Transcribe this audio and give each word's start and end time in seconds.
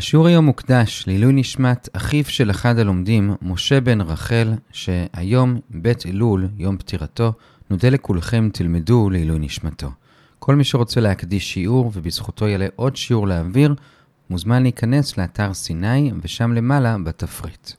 השיעור 0.00 0.26
היום 0.26 0.44
מוקדש 0.44 1.04
לעילוי 1.06 1.32
נשמת 1.32 1.88
אחיו 1.92 2.24
של 2.24 2.50
אחד 2.50 2.78
הלומדים, 2.78 3.34
משה 3.42 3.80
בן 3.80 4.00
רחל, 4.00 4.52
שהיום, 4.72 5.60
בית 5.70 6.06
אלול, 6.06 6.48
יום 6.56 6.78
פטירתו, 6.78 7.32
נודה 7.70 7.88
לכולכם 7.88 8.48
תלמדו 8.52 9.10
לעילוי 9.10 9.38
נשמתו. 9.38 9.90
כל 10.38 10.54
מי 10.54 10.64
שרוצה 10.64 11.00
להקדיש 11.00 11.52
שיעור 11.52 11.90
ובזכותו 11.94 12.48
יעלה 12.48 12.66
עוד 12.76 12.96
שיעור 12.96 13.28
לאוויר, 13.28 13.74
מוזמן 14.30 14.62
להיכנס 14.62 15.18
לאתר 15.18 15.54
סיני 15.54 16.12
ושם 16.22 16.52
למעלה 16.52 16.96
בתפריט. 17.04 17.70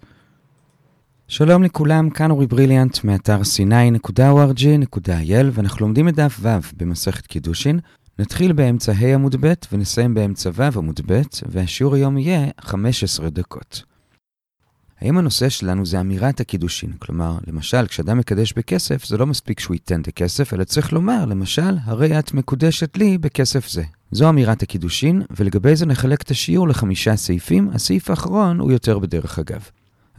שלום 1.27 1.63
לכולם, 1.63 2.09
כאן 2.09 2.31
אורי 2.31 2.47
בריליאנט 2.47 3.03
מאתר 3.03 3.43
סיני.org.il 3.43 5.45
ואנחנו 5.51 5.85
לומדים 5.85 6.07
את 6.07 6.15
דף 6.15 6.39
ו' 6.41 6.49
במסכת 6.77 7.27
קידושין. 7.27 7.79
נתחיל 8.21 8.53
באמצע 8.53 8.91
ה' 8.91 9.13
עמוד 9.13 9.35
ב' 9.39 9.53
ונסיים 9.71 10.13
באמצע 10.13 10.49
ו' 10.53 10.77
עמוד 10.77 10.99
ב', 11.05 11.21
והשיעור 11.45 11.95
היום 11.95 12.17
יהיה 12.17 12.47
15 12.61 13.29
דקות. 13.29 13.84
האם 14.99 15.17
הנושא 15.17 15.49
שלנו 15.49 15.85
זה 15.85 15.99
אמירת 15.99 16.39
הקידושין? 16.39 16.93
כלומר, 16.99 17.38
למשל, 17.48 17.88
כשאדם 17.88 18.17
מקדש 18.17 18.53
בכסף, 18.53 19.05
זה 19.05 19.17
לא 19.17 19.27
מספיק 19.27 19.59
שהוא 19.59 19.76
ייתן 19.76 20.02
את 20.02 20.07
הכסף, 20.07 20.53
אלא 20.53 20.63
צריך 20.63 20.93
לומר, 20.93 21.26
למשל, 21.26 21.77
הרי 21.84 22.20
את 22.20 22.34
מקודשת 22.34 22.98
לי 22.98 23.17
בכסף 23.17 23.70
זה. 23.70 23.84
זו 24.12 24.29
אמירת 24.29 24.63
הקידושין, 24.63 25.21
ולגבי 25.38 25.76
זה 25.76 25.85
נחלק 25.85 26.21
את 26.21 26.31
השיעור 26.31 26.67
לחמישה 26.67 27.15
סעיפים, 27.15 27.70
הסעיף 27.73 28.09
האחרון 28.09 28.59
הוא 28.59 28.71
יותר 28.71 28.99
בדרך 28.99 29.40
אגב. 29.40 29.70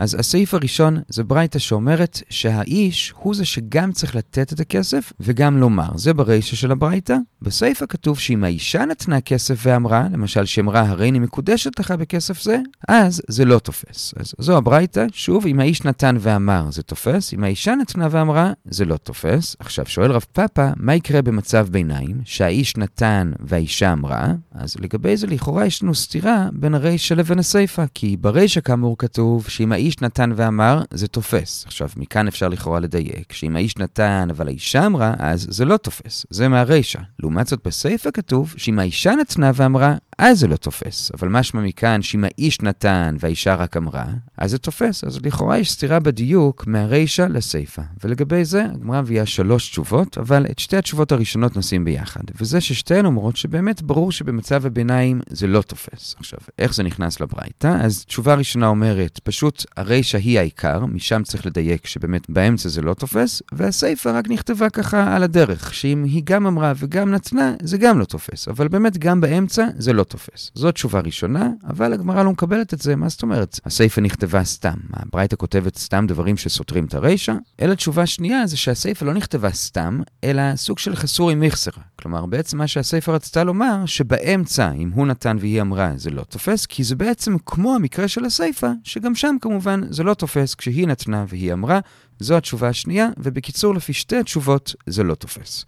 אז 0.03 0.17
הסעיף 0.19 0.55
הראשון 0.55 0.99
זה 1.09 1.25
ברייתא 1.25 1.59
שאומרת 1.59 2.23
שהאיש 2.31 3.13
הוא 3.17 3.35
זה 3.35 3.45
שגם 3.45 3.93
צריך 3.93 4.17
לתת 4.17 4.53
את 4.53 4.61
הכסף 4.61 5.13
וגם 5.21 5.59
לומר. 5.59 5.89
זה 5.97 6.15
ברישא 6.15 6.57
של 6.57 6.73
הברייתא. 6.73 7.17
בסעיף 7.43 7.83
הכתוב 7.83 8.19
שאם 8.19 8.45
האישה 8.45 8.85
נתנה 8.85 9.21
כסף 9.21 9.55
ואמרה, 9.63 10.07
למשל 10.13 10.45
שאמרה 10.45 10.81
הרי 10.81 11.09
אני 11.09 11.19
מקודשת 11.19 11.79
לך 11.79 11.91
בכסף 11.91 12.43
זה, 12.43 12.59
אז 12.89 13.23
זה 13.29 13.45
לא 13.45 13.59
תופס. 13.59 14.15
אז 14.17 14.35
זו 14.39 14.57
הברייתא, 14.57 15.07
שוב, 15.13 15.47
אם 15.47 15.61
האיש 15.61 15.85
נתן 15.85 16.17
ואמר 16.21 16.71
זה 16.71 16.83
תופס, 16.83 17.35
אם 17.35 17.45
האישה 17.45 17.75
נתנה 17.75 18.09
ואמרה 18.11 18.53
זה 18.65 18.85
לא 18.85 18.97
תופס. 18.97 19.57
עכשיו 19.59 19.87
שואל 19.87 20.13
רב 20.13 20.25
פאפא, 20.33 20.71
מה 20.77 20.95
יקרה 20.95 21.23
במצב 21.23 21.69
ביניים 21.71 22.21
שהאיש 22.25 22.77
נתן 22.77 23.33
והאישה 23.41 23.93
אמרה? 23.93 24.33
אז 24.53 24.77
לגבי 24.81 25.17
זה 25.17 25.27
לכאורה 25.27 25.67
יש 25.67 25.83
לנו 25.83 25.95
סתירה 25.95 26.49
בין 26.53 26.75
הרישא 26.75 27.15
לבין 27.15 27.39
הסיפא, 27.39 27.85
כי 27.95 28.17
ברישא 28.17 28.61
כאמור 28.61 28.99
כתוב 28.99 29.49
שאם 29.49 29.73
האיש 29.73 29.92
נתן 30.01 30.33
ואמר, 30.37 30.83
זה 30.91 31.09
תופס. 31.09 31.65
עכשיו, 31.67 31.89
מכאן 31.97 32.29
אפשר 32.29 32.49
לכאורה 32.49 32.81
לדייק, 32.81 33.33
שאם 33.33 33.57
האיש 33.57 33.79
נתן 33.79 34.29
אבל 34.31 34.49
האישה 34.49 34.87
אמרה, 34.87 35.15
אז 35.19 35.47
זה 35.51 35.65
לא 35.65 35.77
תופס. 35.77 36.27
זה 36.31 36.49
מהרישא. 36.49 36.99
לעומת 37.19 37.47
זאת, 37.47 37.61
בסיפא 37.65 38.11
כתוב 38.11 38.55
שאם 38.57 38.79
האישה 38.79 39.15
נתנה 39.15 39.51
ואמרה, 39.55 39.95
אז 40.19 40.39
זה 40.39 40.47
לא 40.47 40.57
תופס. 40.57 41.11
אבל 41.15 41.29
משמע 41.29 41.61
מכאן 41.61 42.03
שאם 42.03 42.25
האיש 42.25 42.63
נתן 42.63 43.17
והאישה 43.21 43.55
רק 43.55 43.77
אמרה, 43.77 44.05
אז 44.39 44.51
זה 44.51 44.59
תופס. 44.59 45.05
אז 45.05 45.19
לכאורה 45.25 45.59
יש 45.59 45.73
סתירה 45.73 46.01
בדיוק 46.01 46.67
מהרישא 46.67 47.27
לסיפא. 47.31 47.83
ולגבי 48.05 48.45
זה, 48.45 48.65
הגמרא 48.65 49.01
מביאה 49.01 49.27
שלוש 49.27 49.69
תשובות, 49.71 50.19
אבל 50.19 50.47
את 50.51 50.59
שתי 50.59 50.77
התשובות 50.77 51.13
הראשונות 51.13 51.57
נשים 51.57 51.85
ביחד. 51.85 52.21
וזה 52.41 52.61
ששתיהן 52.61 53.07
אומרות 53.07 53.37
שבאמת 53.37 53.83
ברור 53.83 54.13
שבמצב 54.13 54.67
הביניים 54.67 55.21
זה 55.29 55.47
לא 55.47 55.63
תופס. 55.63 56.15
עכשיו, 56.19 56.39
איך 56.59 56.75
זה 56.75 56.83
נכנס 56.83 57.21
לברייתא? 57.21 57.77
אז 57.81 58.05
תשובה 58.05 58.35
ראשונה 58.35 58.67
אומרת, 58.67 59.21
פשוט 59.23 59.65
הרישא 59.77 60.19
היא 60.19 60.39
העיקר, 60.39 60.87
משם 60.87 61.23
צריך 61.23 61.47
לדייק 61.47 61.87
שבאמת 61.87 62.31
באמצע 62.31 62.69
זה 62.69 62.83
לא 62.83 62.95
תופס, 62.95 63.43
והסיפא 63.53 64.09
רק 64.09 64.29
נכתבה 64.29 64.71
ככה 64.71 65.17
על 65.17 65.23
הדרך, 65.23 65.75
שאם 65.75 66.05
היא 66.05 66.23
גם 66.25 66.47
אמרה 66.47 66.73
וגם 66.77 67.11
נתנה, 67.11 67.55
זה 67.63 67.79
גם 67.79 67.99
לא 67.99 68.05
תופס. 68.05 68.49
אבל 68.49 68.69
באמת 68.69 68.99
גם 68.99 69.21
באמצע 69.21 69.67
זה 69.79 69.93
לא 69.93 70.05
תופס. 70.05 70.51
זו 70.55 70.73
תשובה 70.73 71.01
ראשונה, 71.01 71.51
אבל 71.67 71.93
הגמרא 71.93 72.23
לא 72.23 72.31
מקבלת 72.31 72.75
את 72.75 72.83
זה, 72.83 72.97
מה 72.97 73.09
זאת 73.09 73.23
אומרת? 73.23 73.61
הסיפא 73.65 74.01
נכתבה 74.01 74.45
סתם. 74.45 74.75
הברייתא 74.93 75.37
כותבת 75.37 75.79
סתם 75.79 76.05
דברים 76.09 76.37
שסותרים 76.37 76.85
את 76.85 76.95
הרישא, 76.95 77.35
אלא 77.63 77.75
תשובה 77.75 78.07
שנייה 78.07 78.47
זה 78.47 78.57
שהסיפא 78.57 79.05
לא 79.05 79.15
נכתבה 79.15 79.51
סתם, 79.51 80.01
אלא 80.25 80.57
סוג 80.57 80.79
של 80.79 80.97
חסור 80.97 81.31
עם 81.31 81.41
מיכסרה. 81.41 81.83
כלומר, 81.97 82.27
בעצם 82.27 82.59
מה 82.59 82.67
שהסיפא 82.67 83.11
רצתה 83.11 83.45
לומר, 83.45 83.87
שבאמצע, 83.87 84.73
אם 84.73 84.91
הוא 84.95 85.07
נתן 85.07 85.37
והיא 85.41 85.61
אמרה, 85.61 85.93
זה 85.97 86.11
לא 86.11 86.23
תופס, 86.23 86.67
כי 86.67 86.85
זה 86.85 86.97
בעצם 86.97 87.37
כמו 87.47 87.75
המקרה 87.75 88.09
של 88.09 88.25
הסיפא, 88.25 88.71
שגם 88.85 89.15
שם 89.15 89.37
כמובן 89.41 89.62
זה 89.91 90.03
לא 90.03 90.15
תופס 90.15 90.55
כשהיא 90.55 90.87
נתנה 90.87 91.25
והיא 91.29 91.53
אמרה, 91.53 91.81
זו 92.21 92.37
התשובה 92.37 92.69
השנייה, 92.69 93.09
ובקיצור, 93.19 93.75
לפי 93.75 93.93
שתי 93.93 94.17
התשובות, 94.17 94.75
זה 94.87 95.03
לא 95.03 95.15
תופס. 95.15 95.65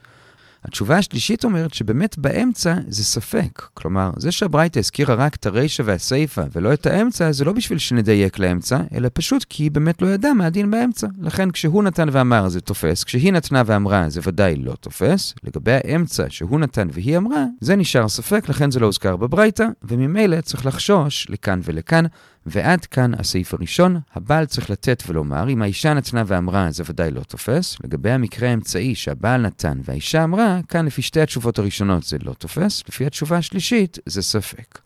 התשובה 0.65 0.97
השלישית 0.99 1.45
אומרת 1.45 1.75
שבאמת 1.75 2.19
באמצע 2.19 2.75
זה 2.89 3.05
ספק. 3.05 3.63
כלומר, 3.75 4.11
זה 4.17 4.33
שהברייתא 4.33 4.79
הזכירה 4.79 5.15
רק 5.15 5.35
את 5.35 5.47
הרישא 5.47 5.83
והסיפא 5.87 6.45
ולא 6.53 6.73
את 6.73 6.87
האמצע, 6.87 7.33
זה 7.33 7.45
לא 7.45 7.53
בשביל 7.53 7.79
שנדייק 7.79 8.39
לאמצע, 8.39 8.81
אלא 8.95 9.09
פשוט 9.13 9.45
כי 9.49 9.63
היא 9.63 9.71
באמת 9.71 10.03
לא 10.03 10.07
ידעה 10.07 10.35
מה 10.35 10.47
הדין 10.47 10.71
באמצע. 10.71 11.07
לכן 11.21 11.51
כשהוא 11.51 11.83
נתן 11.83 12.09
ואמר 12.13 12.49
זה 12.49 12.61
תופס, 12.61 13.05
כשהיא 13.05 13.33
נתנה 13.33 13.63
ואמרה 13.67 14.09
זה 14.09 14.21
ודאי 14.25 14.57
לא 14.57 14.75
תופס. 14.81 15.35
לגבי 15.45 15.73
האמצע 15.73 16.25
שהוא 16.29 16.61
נתן 16.61 16.89
והיא 16.93 17.17
אמרה, 17.17 17.45
זה 17.61 17.77
נשאר 17.77 18.09
ספק, 18.09 18.49
לכן 18.49 18.71
זה 18.71 18.81
לא 18.81 18.87
הוזכר 18.87 19.17
בברייתא, 19.17 19.67
וממילא 19.83 20.41
צריך 20.41 20.67
לחשוש 20.67 21.27
לכאן 21.31 21.61
ולכאן. 21.65 22.05
ועד 22.47 22.85
כאן 22.85 23.13
הסעיף 23.19 23.55
הראשון, 23.55 24.01
הבעל 24.15 24.47
צריך 24.47 24.71
לתת 24.71 25.03
ולומר, 25.07 25.49
אם 25.49 25.63
האישה 25.63 25.95
נתנה 25.95 26.23
ואמרה, 26.27 26.71
זה 26.71 26.83
ודאי 26.87 27.11
לא 27.11 27.21
תופס. 27.21 27.77
לגבי 27.85 28.11
המקרה 28.11 28.49
האמצעי 28.49 28.95
שהבעל 28.95 29.41
נתן 29.41 29.81
והאישה 29.85 30.25
אמרה, 30.25 30.61
כאן 30.69 30.87
לפי 30.87 31.03
שתי 31.03 31.21
התשובות 31.21 31.59
הראשונות 31.59 32.05
זה 32.05 32.17
לא 32.23 32.33
תופס, 32.33 32.83
לפי 32.89 33.07
התשובה 33.07 33.37
השלישית 33.37 33.99
זה 34.07 34.23
ספק. 34.23 34.79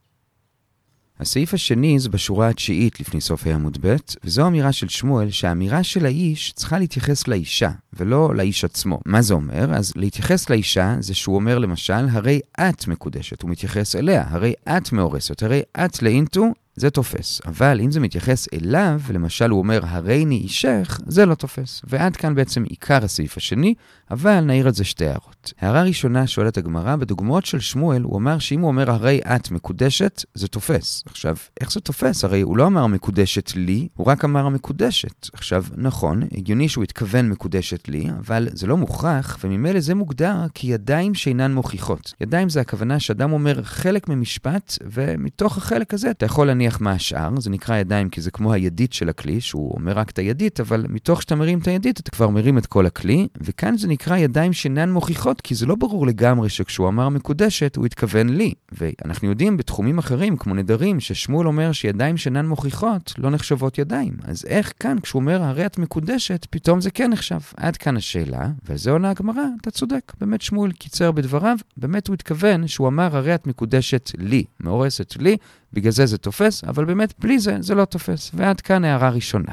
הסעיף 1.21 1.55
השני 1.55 1.99
זה 1.99 2.09
בשורה 2.09 2.49
התשיעית 2.49 3.01
לפני 3.01 3.21
סוף 3.21 3.47
העמוד 3.47 3.79
ב', 3.81 3.97
וזו 4.25 4.47
אמירה 4.47 4.73
של 4.73 4.89
שמואל 4.89 5.31
שהאמירה 5.31 5.83
של 5.83 6.07
האיש 6.07 6.53
צריכה 6.53 6.79
להתייחס 6.79 7.29
לאישה, 7.29 7.71
ולא 7.93 8.35
לאיש 8.35 8.65
עצמו. 8.65 9.01
מה 9.07 9.23
זה 9.23 9.35
אומר? 9.35 9.75
אז 9.75 9.93
להתייחס 9.97 10.51
לאישה 10.51 10.97
זה 11.01 11.15
שהוא 11.15 11.37
אומר 11.37 11.59
למשל, 11.59 12.09
הרי 12.11 12.41
את 12.61 12.87
מקודשת, 12.89 13.43
הוא 13.43 13.51
מתייחס 13.51 13.97
אליה, 13.97 14.25
הרי 14.29 14.53
את 14.69 14.93
מאורסת, 14.93 15.43
הרי 15.43 15.63
את 15.77 16.03
לאינטו, 16.03 16.53
זה 16.79 16.91
תופס. 16.91 17.41
אבל 17.47 17.81
אם 17.81 17.91
זה 17.91 18.01
מתייחס 18.01 18.49
אליו, 18.53 19.01
למשל 19.11 19.51
הוא 19.51 19.59
אומר, 19.59 19.81
הריני 19.83 20.37
אישך, 20.37 21.01
זה 21.07 21.27
לא 21.27 21.35
תופס. 21.35 21.83
ועד 21.85 22.17
כאן 22.17 22.35
בעצם 22.35 22.63
עיקר 22.63 23.05
הסעיף 23.05 23.37
השני, 23.37 23.75
אבל 24.11 24.41
נעיר 24.41 24.67
על 24.67 24.75
זה 24.75 24.85
שתי 24.85 25.07
הערות. 25.07 25.53
הערה 25.61 25.83
ראשונה 25.83 26.27
שואלת 26.27 26.59
הגמרא, 26.59 26.97
בדוגמאות 26.97 27.47
של 27.47 27.61
שמואל, 27.61 28.03
הוא 28.03 28.19
אמר 28.19 28.39
שאם 28.39 28.61
הוא 28.61 28.69
אומר, 28.69 28.91
הרי 28.91 29.21
את 29.37 29.51
מקודשת, 29.51 30.25
זה 30.35 30.49
תופס. 30.49 31.03
עכשיו, 31.07 31.37
איך 31.61 31.73
זה 31.73 31.81
תופס? 31.81 32.25
הרי 32.25 32.41
הוא 32.41 32.57
לא 32.57 32.67
אמר 32.67 32.87
מקודשת 32.87 33.53
לי, 33.57 33.89
הוא 33.95 34.07
רק 34.07 34.25
אמר 34.25 34.49
מקודשת. 34.49 35.29
עכשיו, 35.33 35.65
נכון, 35.77 36.23
הגיוני 36.33 36.69
שהוא 36.69 36.85
התכוון 36.85 37.29
מקודשת 37.29 37.89
לי, 37.89 38.07
אבל 38.19 38.49
זה 38.53 38.67
לא 38.67 38.77
מוכרח, 38.77 39.39
וממילא 39.45 39.81
זה 39.81 39.95
מוגדר 39.95 40.47
כידיים 40.55 41.15
שאינן 41.15 41.55
מוכיחות. 41.55 42.15
ידיים 42.21 42.49
זה 42.49 42.61
הכוונה 42.61 43.01
שאדם 43.01 43.33
אומר 43.33 43.63
חלק 43.63 44.09
ממשפט, 44.09 44.79
ומתוך 44.93 45.57
החלק 45.57 45.95
הזה 45.95 46.11
אתה 46.11 46.27
יכול 46.27 46.47
להניח 46.47 46.68
מה 46.81 46.93
השאר, 46.93 47.41
זה 47.41 47.51
נקרא 47.51 47.77
ידיים 47.77 48.09
כי 48.09 48.21
זה 48.21 48.31
כמו 48.31 48.53
הידית 48.53 48.93
של 48.93 49.09
הכלי, 49.09 49.41
שהוא 49.41 49.75
אומר 49.75 49.93
רק 49.93 50.11
את 50.11 50.19
הידית, 50.19 50.61
אבל 50.61 50.85
מתוך 50.89 51.23
שאתה 51.23 51.35
מרים 51.35 51.59
את 51.59 51.69
הידית 51.69 52.01
אתה 52.01 52.11
כבר 52.11 52.29
מרים 52.29 52.59
את 52.59 52.67
כל 52.67 52.87
הכלי, 52.87 53.29
וכאן 53.41 53.77
זה 53.77 53.89
נקרא 53.89 54.17
ידיים 54.17 54.53
שאינן 54.53 54.91
מוכיחות, 54.91 55.41
כי 55.41 55.55
זה 55.55 55.67
לא 55.67 55.75
ברור 55.75 56.07
לגמרי 56.07 56.49
שכשהוא 56.49 56.89
אמר 56.89 57.09
מקודשת, 57.09 57.77
הוא 57.77 57.87
התכוון 57.87 58.29
לי. 58.29 58.55
ואנחנו 58.73 59.29
יודעים 59.29 59.57
בתחומים 59.57 59.99
אחרים, 59.99 60.37
כמו 60.37 60.55
נדרים, 60.55 61.01
ששמואל 61.01 61.47
אומר 61.47 61.73
שידיים 61.73 62.17
שאינן 62.17 62.47
מוכיחות 62.47 63.15
לא 63.19 63.31
נחשבות 63.31 63.79
ידיים. 63.79 64.17
אז 64.25 64.45
איך 64.45 64.73
כאן, 64.81 65.01
כשהוא 65.01 65.21
אומר 65.21 65.43
הרי 65.43 65.67
את 65.67 65.79
מקודשת, 65.79 66.47
פתאום 66.51 66.81
זה 66.81 66.91
כן 66.91 67.11
נחשב? 67.11 67.41
עד 67.57 67.77
כאן 67.77 67.97
השאלה, 67.97 68.49
וזה 68.69 68.91
עונה 68.91 69.11
הגמרא, 69.11 69.43
אתה 69.61 69.71
צודק. 69.71 70.13
באמת 70.21 70.43
שמואל 70.43 70.73
קיצר 70.73 71.13
בדבריו, 71.13 71.57
באמת 71.77 72.09
הוא 72.09 72.15
התכוון 72.15 72.67
שהוא 72.67 72.89
אמר 72.89 73.17
הרי 73.17 73.35
את 73.35 73.47
מקודשת 73.47 74.11
לי, 74.19 74.45
מאורסת 74.61 75.17
לי, 75.21 75.37
בגלל 75.73 75.93
זה 75.93 76.07
זה 76.07 76.19
תופס, 76.19 76.65
אבל 76.65 76.85
באמת 76.85 77.15
בלי 77.19 77.39
זה, 77.39 77.57
זה 77.61 77.75
לא 77.75 77.85
תופס. 77.85 78.31
ועד 78.35 78.61
כאן 78.61 78.85
הערה 78.85 79.11
ראשונה. 79.11 79.53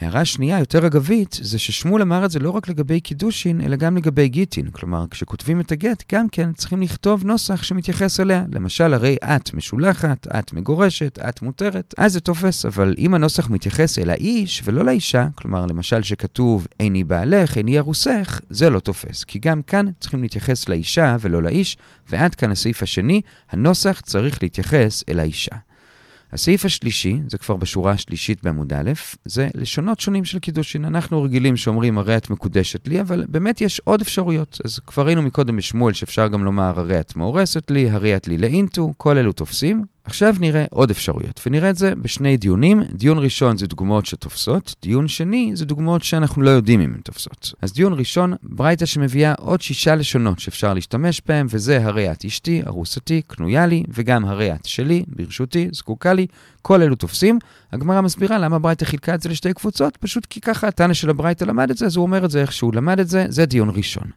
הערה 0.00 0.24
שנייה, 0.24 0.58
יותר 0.58 0.86
אגבית, 0.86 1.38
זה 1.42 1.58
ששמואל 1.58 2.02
אמר 2.02 2.24
את 2.24 2.30
זה 2.30 2.38
לא 2.38 2.50
רק 2.50 2.68
לגבי 2.68 3.00
קידושין, 3.00 3.60
אלא 3.60 3.76
גם 3.76 3.96
לגבי 3.96 4.28
גיטין. 4.28 4.70
כלומר, 4.70 5.04
כשכותבים 5.10 5.60
את 5.60 5.72
הגט, 5.72 6.04
גם 6.12 6.28
כן 6.28 6.52
צריכים 6.52 6.82
לכתוב 6.82 7.24
נוסח 7.24 7.62
שמתייחס 7.62 8.20
אליה. 8.20 8.44
למשל, 8.52 8.94
הרי 8.94 9.16
את 9.24 9.54
משולחת, 9.54 10.26
את 10.38 10.52
מגורשת, 10.52 11.18
את 11.28 11.42
מותרת, 11.42 11.94
אז 11.98 12.12
זה 12.12 12.20
תופס. 12.20 12.66
אבל 12.66 12.94
אם 12.98 13.14
הנוסח 13.14 13.50
מתייחס 13.50 13.98
אל 13.98 14.10
האיש 14.10 14.62
ולא 14.64 14.84
לאישה, 14.84 15.28
כלומר, 15.34 15.66
למשל 15.66 16.02
שכתוב 16.02 16.66
איני 16.80 17.04
בעלך, 17.04 17.56
איני 17.56 17.78
ארוסך, 17.78 18.40
זה 18.50 18.70
לא 18.70 18.80
תופס. 18.80 19.24
כי 19.24 19.38
גם 19.38 19.62
כאן 19.62 19.86
צריכים 20.00 20.22
להתייחס 20.22 20.68
לאישה 20.68 21.16
ולא 21.20 21.42
לאיש, 21.42 21.76
ועד 22.08 22.34
כאן 22.34 22.50
הסעיף 22.50 22.82
השני, 22.82 23.20
הנוסח 23.50 24.00
צריך 24.04 24.42
להתייחס 24.42 25.04
אל 25.08 25.20
האישה. 25.20 25.56
הסעיף 26.32 26.64
השלישי, 26.64 27.20
זה 27.28 27.38
כבר 27.38 27.56
בשורה 27.56 27.92
השלישית 27.92 28.42
בעמוד 28.42 28.72
א', 28.72 28.90
זה 29.24 29.48
לשונות 29.54 30.00
שונים 30.00 30.24
של 30.24 30.38
קידושין. 30.38 30.84
אנחנו 30.84 31.22
רגילים 31.22 31.56
שאומרים 31.56 31.98
הרי 31.98 32.16
את 32.16 32.30
מקודשת 32.30 32.88
לי, 32.88 33.00
אבל 33.00 33.24
באמת 33.28 33.60
יש 33.60 33.80
עוד 33.84 34.00
אפשרויות. 34.00 34.58
אז 34.64 34.78
כבר 34.86 35.06
ראינו 35.06 35.22
מקודם 35.22 35.56
בשמואל 35.56 35.92
שאפשר 35.92 36.28
גם 36.28 36.44
לומר 36.44 36.78
הרי 36.78 37.00
את 37.00 37.16
מאורסת 37.16 37.70
לי, 37.70 37.90
הרי 37.90 38.16
את 38.16 38.28
לי 38.28 38.38
לאינטו, 38.38 38.92
כל 38.96 39.18
אלו 39.18 39.32
תופסים. 39.32 39.84
עכשיו 40.10 40.34
נראה 40.40 40.64
עוד 40.70 40.90
אפשרויות, 40.90 41.40
ונראה 41.46 41.70
את 41.70 41.76
זה 41.76 41.94
בשני 41.94 42.36
דיונים. 42.36 42.82
דיון 42.92 43.18
ראשון 43.18 43.56
זה 43.56 43.66
דוגמאות 43.66 44.06
שתופסות, 44.06 44.74
דיון 44.82 45.08
שני 45.08 45.50
זה 45.54 45.64
דוגמאות 45.64 46.02
שאנחנו 46.02 46.42
לא 46.42 46.50
יודעים 46.50 46.80
אם 46.80 46.92
הן 46.94 47.00
תופסות. 47.00 47.52
אז 47.62 47.72
דיון 47.72 47.92
ראשון, 47.92 48.34
ברייתא 48.42 48.86
שמביאה 48.86 49.34
עוד 49.38 49.60
שישה 49.60 49.94
לשונות 49.94 50.38
שאפשר 50.38 50.74
להשתמש 50.74 51.22
בהן, 51.26 51.46
וזה 51.50 51.84
הרי 51.84 52.12
את 52.12 52.24
אשתי, 52.24 52.62
ארוסתי, 52.66 53.22
קנויה 53.26 53.66
לי, 53.66 53.82
וגם 53.88 54.24
הרי 54.24 54.54
את 54.54 54.64
שלי, 54.64 55.04
ברשותי, 55.06 55.68
זקוקה 55.72 56.12
לי, 56.12 56.26
כל 56.62 56.82
אלו 56.82 56.94
תופסים. 56.94 57.38
הגמרא 57.72 58.00
מסבירה 58.00 58.38
למה 58.38 58.58
ברייתא 58.58 58.84
חילקה 58.84 59.14
את 59.14 59.22
זה 59.22 59.28
לשתי 59.28 59.54
קבוצות, 59.54 59.96
פשוט 59.96 60.26
כי 60.26 60.40
ככה 60.40 60.68
התנא 60.68 60.94
של 60.94 61.10
הברייתא 61.10 61.44
למד 61.44 61.70
את 61.70 61.76
זה, 61.76 61.86
אז 61.86 61.96
הוא 61.96 62.02
אומר 62.02 62.24
את 62.24 62.30
זה 62.30 62.40
איך 62.40 62.52
שהוא 62.52 62.74
למד 62.74 63.00
את 63.00 63.08
זה, 63.08 63.26
זה 63.28 63.46
דיון 63.46 63.70
ראשון. 63.70 64.10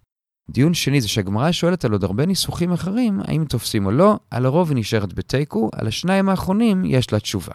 דיון 0.50 0.74
שני 0.74 1.02
זה 1.02 1.08
שהגמרא 1.08 1.52
שואלת 1.52 1.86
על 1.86 1.92
עוד 1.92 2.04
הרבה 2.04 2.26
ניסוחים 2.26 2.72
אחרים, 2.72 3.20
האם 3.20 3.46
תופסים 3.46 3.86
או 3.86 3.92
לא, 3.92 4.20
על 4.32 4.46
הרוב 4.46 4.70
היא 4.70 4.78
נשארת 4.78 5.14
בתיקו, 5.14 5.70
על 5.74 5.88
השניים 5.88 6.30
האחרונים 6.30 6.86
יש 6.86 7.14
לה 7.14 7.20
תשובה. 7.20 7.54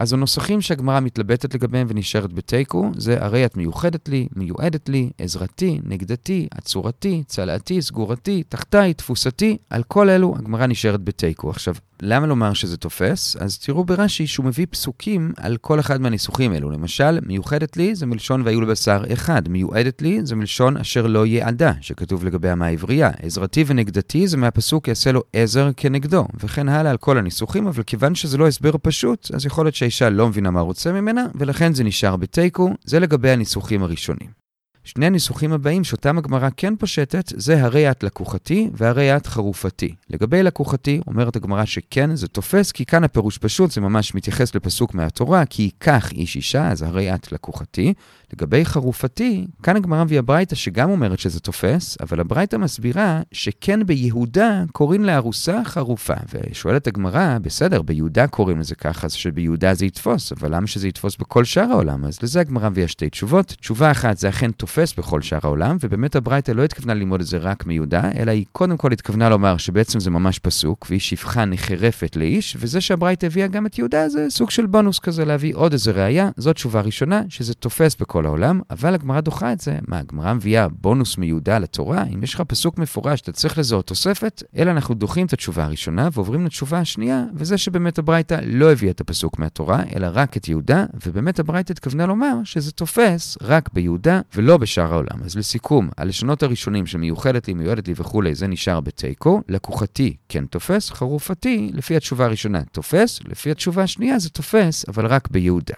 אז 0.00 0.12
הנוסחים 0.12 0.60
שהגמרא 0.60 1.00
מתלבטת 1.00 1.54
לגביהם 1.54 1.86
ונשארת 1.90 2.32
בתיקו, 2.32 2.90
זה 2.96 3.16
הרי 3.20 3.44
את 3.44 3.56
מיוחדת 3.56 4.08
לי, 4.08 4.28
מיועדת 4.36 4.88
לי, 4.88 5.10
עזרתי, 5.18 5.80
נגדתי, 5.84 6.48
עצורתי, 6.50 7.22
צלעתי, 7.26 7.82
סגורתי, 7.82 8.42
תחתיי, 8.48 8.94
תפוסתי, 8.94 9.56
על 9.70 9.82
כל 9.82 10.10
אלו 10.10 10.34
הגמרא 10.38 10.66
נשארת 10.66 11.04
בתיקו. 11.04 11.50
עכשיו, 11.50 11.74
למה 12.02 12.26
לומר 12.26 12.52
שזה 12.52 12.76
תופס? 12.76 13.36
אז 13.36 13.58
תראו 13.58 13.84
ברש"י 13.84 14.26
שהוא 14.26 14.46
מביא 14.46 14.66
פסוקים 14.70 15.32
על 15.36 15.56
כל 15.56 15.80
אחד 15.80 16.00
מהניסוחים 16.00 16.52
האלו. 16.52 16.70
למשל, 16.70 17.18
מיוחדת 17.26 17.76
לי 17.76 17.94
זה 17.94 18.06
מלשון 18.06 18.42
והיו 18.44 18.60
לבשר 18.60 19.02
אחד. 19.12 19.48
מיועדת 19.48 20.02
לי 20.02 20.20
זה 20.24 20.36
מלשון 20.36 20.76
אשר 20.76 21.06
לא 21.06 21.26
יעדה, 21.26 21.72
שכתוב 21.80 22.24
לגבי 22.24 22.48
המה 22.48 22.66
העברייה. 22.66 23.10
עזרתי 23.22 23.64
ונגדתי 23.66 24.26
זה 24.26 24.36
מהפסוק 24.36 24.88
יעשה 24.88 25.12
לו 25.12 25.22
עזר 25.32 25.70
כנגדו, 25.76 26.26
וכן 26.40 26.68
הלאה 26.68 26.90
על 26.90 26.96
כל 26.96 27.18
הניסוחים, 27.18 27.66
אבל 27.66 27.82
כיוון 27.82 28.14
שזה 28.14 28.38
לא 28.38 28.48
הסבר 28.48 28.72
פשוט, 28.82 29.30
אז 29.34 29.46
יכול 29.46 29.64
להיות 29.64 29.74
שהאישה 29.90 30.10
לא 30.10 30.28
מבינה 30.28 30.50
מה 30.50 30.60
רוצה 30.60 30.92
ממנה, 30.92 31.26
ולכן 31.34 31.74
זה 31.74 31.84
נשאר 31.84 32.16
בתיקו. 32.16 32.70
זה 32.84 33.00
לגבי 33.00 33.30
הניסוחים 33.30 33.82
הראשונים. 33.82 34.40
שני 34.84 35.06
הניסוחים 35.06 35.52
הבאים 35.52 35.84
שאותם 35.84 36.18
הגמרא 36.18 36.48
כן 36.56 36.76
פושטת, 36.76 37.32
זה 37.36 37.62
הרי 37.62 37.90
את 37.90 38.02
לקוחתי 38.02 38.70
והרי 38.74 39.16
את 39.16 39.26
חרופתי. 39.26 39.94
לגבי 40.10 40.42
לקוחתי, 40.42 41.00
אומרת 41.06 41.36
הגמרא 41.36 41.64
שכן, 41.64 42.14
זה 42.16 42.28
תופס, 42.28 42.72
כי 42.72 42.84
כאן 42.84 43.04
הפירוש 43.04 43.38
פשוט, 43.38 43.70
זה 43.70 43.80
ממש 43.80 44.14
מתייחס 44.14 44.54
לפסוק 44.54 44.94
מהתורה, 44.94 45.44
כי 45.44 45.62
ייקח 45.62 46.12
איש 46.12 46.36
אישה, 46.36 46.68
אז 46.68 46.82
הרי 46.82 47.14
את 47.14 47.32
לקוחתי. 47.32 47.94
לגבי 48.32 48.64
חרופתי, 48.64 49.46
כאן 49.62 49.76
הגמרא 49.76 50.04
מביאה 50.04 50.22
ברייתא 50.22 50.54
שגם 50.54 50.90
אומרת 50.90 51.18
שזה 51.18 51.40
תופס, 51.40 51.96
אבל 52.00 52.20
הברייתא 52.20 52.56
מסבירה 52.56 53.20
שכן 53.32 53.86
ביהודה 53.86 54.64
קוראים 54.72 55.04
לארוסה 55.04 55.60
חרופה. 55.64 56.14
ושואלת 56.34 56.86
הגמרא, 56.86 57.38
בסדר, 57.42 57.82
ביהודה 57.82 58.26
קוראים 58.26 58.60
לזה 58.60 58.74
ככה, 58.74 59.06
אז 59.06 59.12
שביהודה 59.12 59.74
זה 59.74 59.86
יתפוס, 59.86 60.32
אבל 60.32 60.56
למה 60.56 60.66
שזה 60.66 60.88
יתפוס 60.88 61.16
בכל 61.16 61.44
שאר 61.44 61.70
העולם? 61.70 62.04
אז 62.04 62.18
לזה 62.22 62.40
הגמרא 62.40 62.68
מביאה 62.68 62.88
שתי 62.88 63.10
תשובות. 63.10 63.46
תשובה 63.46 63.90
אחת, 63.90 64.18
זה 64.18 64.28
אכן 64.28 64.50
תופס 64.50 64.94
בכל 64.94 65.22
שאר 65.22 65.38
העולם, 65.42 65.76
ובאמת 65.80 66.16
הברייתא 66.16 66.52
לא 66.52 66.64
התכוונה 66.64 66.94
ללמוד 66.94 67.20
את 67.20 67.26
זה 67.26 67.38
רק 67.38 67.66
מיהודה, 67.66 68.10
אלא 68.16 68.30
היא 68.30 68.44
קודם 68.52 68.76
כל 68.76 68.92
התכוונה 68.92 69.28
לומר 69.28 69.56
שבעצם 69.56 70.00
זה 70.00 70.10
ממש 70.10 70.38
פסוק, 70.38 70.86
והיא 70.88 71.00
שפחה 71.00 71.44
נחרפת 71.44 72.16
לאיש, 72.16 72.56
וזה 72.60 72.80
שהברייתא 72.80 73.26
הביאה 73.26 73.46
גם 73.46 73.66
את 73.66 73.78
יהודה 73.78 74.08
זה 74.08 74.26
סוג 74.28 74.50
של 74.50 74.66
בונוס 74.66 74.98
כזה 74.98 75.24
להביא 75.24 75.54
עוד 75.54 75.72
איזה 75.72 75.90
ראייה. 75.90 76.30
זאת 76.36 76.54
תשובה 76.54 76.80
ראשונה, 76.80 77.22
שזה 77.28 77.54
תופס 77.54 77.96
בכל 78.00 78.19
כל 78.20 78.26
העולם, 78.26 78.60
אבל 78.70 78.94
הגמרא 78.94 79.20
דוחה 79.20 79.52
את 79.52 79.60
זה. 79.60 79.78
מה, 79.88 79.98
הגמרא 79.98 80.32
מביאה 80.32 80.68
בונוס 80.68 81.18
מיהודה 81.18 81.58
לתורה? 81.58 82.04
אם 82.14 82.22
יש 82.22 82.34
לך 82.34 82.40
פסוק 82.40 82.78
מפורש, 82.78 83.20
אתה 83.20 83.32
צריך 83.32 83.58
לזה 83.58 83.74
עוד 83.74 83.84
תוספת, 83.84 84.42
אלא 84.56 84.70
אנחנו 84.70 84.94
דוחים 84.94 85.26
את 85.26 85.32
התשובה 85.32 85.64
הראשונה 85.64 86.08
ועוברים 86.12 86.46
לתשובה 86.46 86.78
השנייה, 86.78 87.24
וזה 87.34 87.58
שבאמת 87.58 87.98
הברייתא 87.98 88.40
לא 88.46 88.72
הביאה 88.72 88.90
את 88.90 89.00
הפסוק 89.00 89.38
מהתורה, 89.38 89.82
אלא 89.96 90.08
רק 90.12 90.36
את 90.36 90.48
יהודה, 90.48 90.84
ובאמת 91.06 91.38
הברייתא 91.38 91.72
התכוונה 91.72 92.06
לומר 92.06 92.34
שזה 92.44 92.72
תופס 92.72 93.38
רק 93.42 93.70
ביהודה 93.72 94.20
ולא 94.36 94.56
בשאר 94.56 94.92
העולם. 94.92 95.22
אז 95.24 95.36
לסיכום, 95.36 95.88
הלשונות 95.96 96.42
הראשונים 96.42 96.86
שמיוחדת 96.86 97.48
לי, 97.48 97.54
מיועדת 97.54 97.88
לי 97.88 97.94
וכולי, 97.96 98.34
זה 98.34 98.46
נשאר 98.46 98.80
בתיקו. 98.80 99.42
לקוחתי 99.48 100.16
כן 100.28 100.46
תופס, 100.46 100.90
חרופתי, 100.90 101.70
לפי 101.74 101.96
התשובה 101.96 102.24
הראשונה 102.24 102.62
תופס, 102.72 103.20
לפי 103.24 103.50
התשובה 103.50 103.82
השנייה 103.82 104.18
זה 104.18 104.30
תופס, 104.30 104.84
אבל 104.88 105.06
רק 105.06 105.28
ביהודה. 105.30 105.74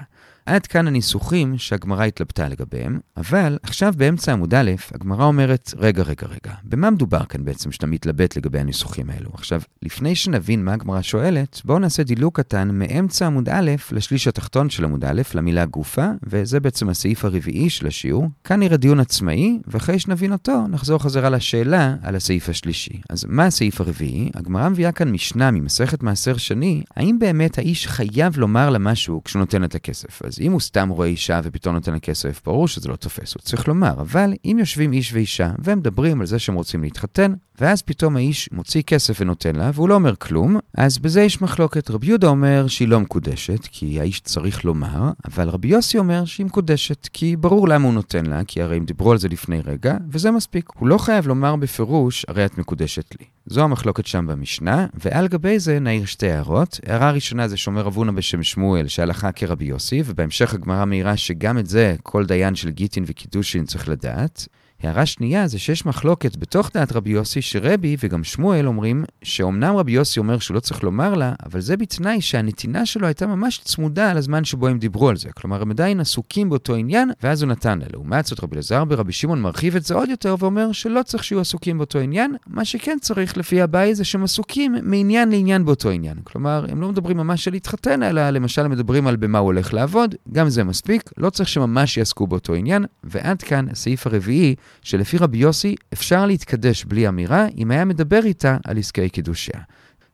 עד 0.47 0.67
כאן 0.67 0.87
הניסוחים 0.87 1.59
שהגמרא 1.59 2.05
התלבטה 2.05 2.49
לגביהם, 2.49 3.01
אבל 3.17 3.59
עכשיו 3.63 3.95
באמצע 3.97 4.33
עמוד 4.33 4.55
א', 4.55 4.71
הגמרא 4.95 5.25
אומרת, 5.25 5.75
רגע, 5.77 6.03
רגע, 6.03 6.27
רגע, 6.27 6.55
במה 6.65 6.91
מדובר 6.91 7.25
כאן 7.25 7.45
בעצם 7.45 7.73
שאתה 7.73 7.87
מתלבט 7.87 8.37
לגבי 8.37 8.59
הניסוחים 8.59 9.11
האלו? 9.11 9.31
עכשיו, 9.35 9.61
לפני 9.83 10.15
שנבין 10.15 10.65
מה 10.65 10.73
הגמרא 10.73 11.03
שואלת, 11.03 11.61
בואו 11.65 11.79
נעשה 11.79 12.03
דילוג 12.03 12.33
קטן 12.35 12.71
מאמצע 12.73 13.27
עמוד 13.27 13.49
א' 13.49 13.71
לשליש 13.93 14.29
התחתון 14.29 14.71
של 14.71 14.85
עמוד 14.85 15.05
א', 15.05 15.23
למילה 15.35 15.65
גופה, 15.65 16.07
וזה 16.23 16.61
בעצם 16.61 16.89
הסעיף 16.89 17.25
הרביעי 17.25 17.71
של 17.71 17.87
השיעור. 17.87 18.29
כאן 18.45 18.61
נראה 18.61 18.77
דיון 18.77 19.01
עצמאי, 19.01 19.59
ואחרי 19.67 19.99
שנבין 19.99 20.33
אותו, 20.33 20.67
נחזור 20.67 20.99
חזרה 20.99 21.31
לשאלה 21.31 21.95
על 22.03 22.17
הסעיף 22.17 22.49
השלישי. 22.49 23.01
אז 23.11 23.27
מה 23.29 23.45
הסעיף 23.45 23.81
הרביעי? 23.81 24.31
הגמרא 24.35 24.69
מביאה 24.69 24.93
כאן 24.93 25.13
משנה 25.13 25.51
ממסכת 25.51 26.03
מעשר 26.03 26.37
שני, 26.37 26.83
האם 26.97 27.19
באמת 27.19 27.59
האיש 27.59 27.87
חייב 27.87 28.39
לומר 28.39 28.71
לה 28.71 28.79
משהו 28.79 29.23
כשהוא 29.25 29.41
נותן 29.41 29.65
את 29.65 29.75
הכסף? 29.75 30.23
אז 30.33 30.41
אם 30.41 30.53
הוא 30.53 30.61
סתם 30.61 30.89
רואה 30.89 31.09
אישה 31.09 31.41
ופתאום 31.45 31.75
נותן 31.75 31.93
לה 31.93 31.99
כסף, 31.99 32.41
ברור 32.45 32.69
שזה 32.69 32.89
לא 32.89 32.97
תופס, 32.97 33.35
הוא 33.35 33.43
צריך 33.43 33.69
לומר. 33.69 33.93
אבל 34.01 34.35
אם 34.45 34.57
יושבים 34.59 34.93
איש 34.93 35.13
ואישה 35.13 35.51
והם 35.59 35.79
מדברים 35.79 36.21
על 36.21 36.27
זה 36.27 36.39
שהם 36.39 36.55
רוצים 36.55 36.83
להתחתן, 36.83 37.33
ואז 37.61 37.83
פתאום 37.83 38.17
האיש 38.17 38.49
מוציא 38.53 38.83
כסף 38.83 39.17
ונותן 39.21 39.57
לה, 39.57 39.71
והוא 39.75 39.89
לא 39.89 39.95
אומר 39.95 40.17
כלום, 40.17 40.57
אז 40.77 40.99
בזה 40.99 41.23
יש 41.23 41.43
מחלוקת. 41.43 41.91
רבי 41.91 42.07
יהודה 42.07 42.29
אומר 42.29 42.67
שהיא 42.67 42.89
לא 42.89 43.01
מקודשת, 43.01 43.61
כי 43.73 44.01
האיש 44.01 44.21
צריך 44.21 44.65
לומר, 44.65 45.11
אבל 45.25 45.49
רבי 45.49 45.69
יוסי 45.69 45.99
אומר 45.99 46.25
שהיא 46.25 46.47
מקודשת, 46.47 47.09
כי 47.13 47.37
ברור 47.37 47.69
למה 47.69 47.85
הוא 47.85 47.95
נותן 47.95 48.27
לה, 48.27 48.45
כי 48.45 48.63
הרי 48.63 48.77
הם 48.77 48.85
דיברו 48.85 49.13
על 49.13 49.19
זה 49.19 49.29
לפני 49.29 49.61
רגע, 49.61 49.97
וזה 50.11 50.31
מספיק. 50.31 50.69
הוא 50.75 50.89
לא 50.89 50.99
חייב 50.99 51.27
לומר 51.27 51.57
בפירוש, 51.57 52.25
הרי 52.29 52.45
את 52.45 52.59
מקודשת 52.59 53.15
לי. 53.21 53.27
זו 53.47 53.63
המחלוקת 53.65 54.07
שם 54.07 54.27
במשנה, 54.27 54.87
ועל 54.95 55.29
גבי 55.29 55.59
זה 55.59 55.79
נעיר 55.79 56.05
שתי 56.05 56.31
הערות. 56.31 56.81
הערה 56.87 57.11
ראשונה 57.11 57.49
זה 57.49 57.57
שומר 57.57 57.87
אבונה 57.87 58.13
בשם 58.13 58.43
שמואל, 58.43 58.89
שהלכה 58.89 59.33
כרבי 59.33 59.65
יוסי, 59.65 60.03
ובהמשך 60.07 60.55
הגמרא 60.55 60.85
מעירה 60.85 61.17
שגם 61.17 61.59
את 61.59 61.67
זה 61.67 61.97
כל 62.03 62.27
דיין 62.27 62.55
של 62.55 62.71
גיטין 62.71 63.05
וקידושין 63.07 63.65
צריך 63.65 63.89
לדעת. 63.89 64.49
הערה 64.83 65.07
שנייה 65.07 65.49
זה 65.49 65.59
שיש 65.59 65.87
מחלוקת 65.87 66.37
בתוך 66.37 66.71
דעת 66.75 66.93
רבי 66.93 67.11
יוסי 67.11 67.43
שרבי 67.43 67.97
וגם 68.01 68.25
שמואל 68.25 68.67
אומרים 68.67 69.05
שאומנם 69.23 69.77
רבי 69.77 69.93
יוסי 69.93 70.21
אומר 70.21 70.39
שהוא 70.39 70.55
לא 70.55 70.61
צריך 70.61 70.83
לומר 70.83 71.15
לה, 71.15 71.33
אבל 71.47 71.61
זה 71.61 71.77
בתנאי 71.77 72.21
שהנתינה 72.21 72.87
שלו 72.87 73.07
הייתה 73.07 73.27
ממש 73.27 73.61
צמודה 73.65 74.11
על 74.11 74.17
הזמן 74.17 74.45
שבו 74.45 74.67
הם 74.69 74.79
דיברו 74.79 75.09
על 75.09 75.17
זה. 75.17 75.33
כלומר, 75.33 75.63
הם 75.63 75.71
עדיין 75.71 76.01
עסוקים 76.01 76.49
באותו 76.49 76.75
עניין, 76.75 77.11
ואז 77.23 77.43
הוא 77.43 77.51
נתן 77.51 77.79
לה. 77.79 77.87
לעומת 77.93 78.27
זאת, 78.27 78.45
רבי 78.45 78.55
אלעזר 78.55 78.85
ברבי 78.85 79.13
שמעון 79.13 79.41
מרחיב 79.41 79.77
את 79.77 79.85
זה 79.85 79.95
עוד 79.95 80.09
יותר 80.09 80.35
ואומר 80.39 80.73
שלא 80.73 81.03
צריך 81.03 81.25
שיהיו 81.25 81.41
עסוקים 81.41 81.79
באותו 81.79 81.99
עניין, 81.99 82.37
מה 82.47 82.65
שכן 82.65 82.99
צריך 83.01 83.37
לפי 83.37 83.63
הבאי 83.63 83.95
זה 83.95 84.05
שהם 84.05 84.25
עסוקים 84.25 84.75
מעניין 84.83 85.31
לעניין 85.31 85.65
באותו 85.65 85.91
עניין. 85.91 86.17
כלומר, 86.25 86.67
הם 86.69 86.81
לא 86.81 86.89
מדברים 86.89 87.17
ממש 87.17 87.49
על 87.49 87.55
להתחתן, 87.55 88.03
אלא 88.03 88.31
למשל 88.31 88.67
מדברים 88.67 89.07
על 89.07 89.17
במה 89.17 89.39
הוא 89.39 89.47
הולך 89.47 89.75
לעבוד, 89.75 90.15
גם 90.33 90.49
זה 90.49 90.65
מספיק, 90.65 91.11
לא 91.19 91.31
צריך 91.31 91.49
שממש 91.49 91.97
יעסקו 91.97 92.27
באותו 92.27 92.55
עניין, 92.55 92.85
ועד 93.05 93.43
כאן 93.43 93.69
הסעיף 93.69 94.07
הרביעי 94.07 94.55
שלפי 94.83 95.19
רבי 95.19 95.39
יוסי 95.39 95.75
אפשר 95.93 96.27
להתקדש 96.27 96.85
בלי 96.85 97.09
אמירה 97.09 97.47
אם 97.57 97.71
היה 97.71 97.85
מדבר 97.85 98.21
איתה 98.25 98.57
על 98.65 98.79
עסקי 98.79 99.09
קידושיה. 99.09 99.61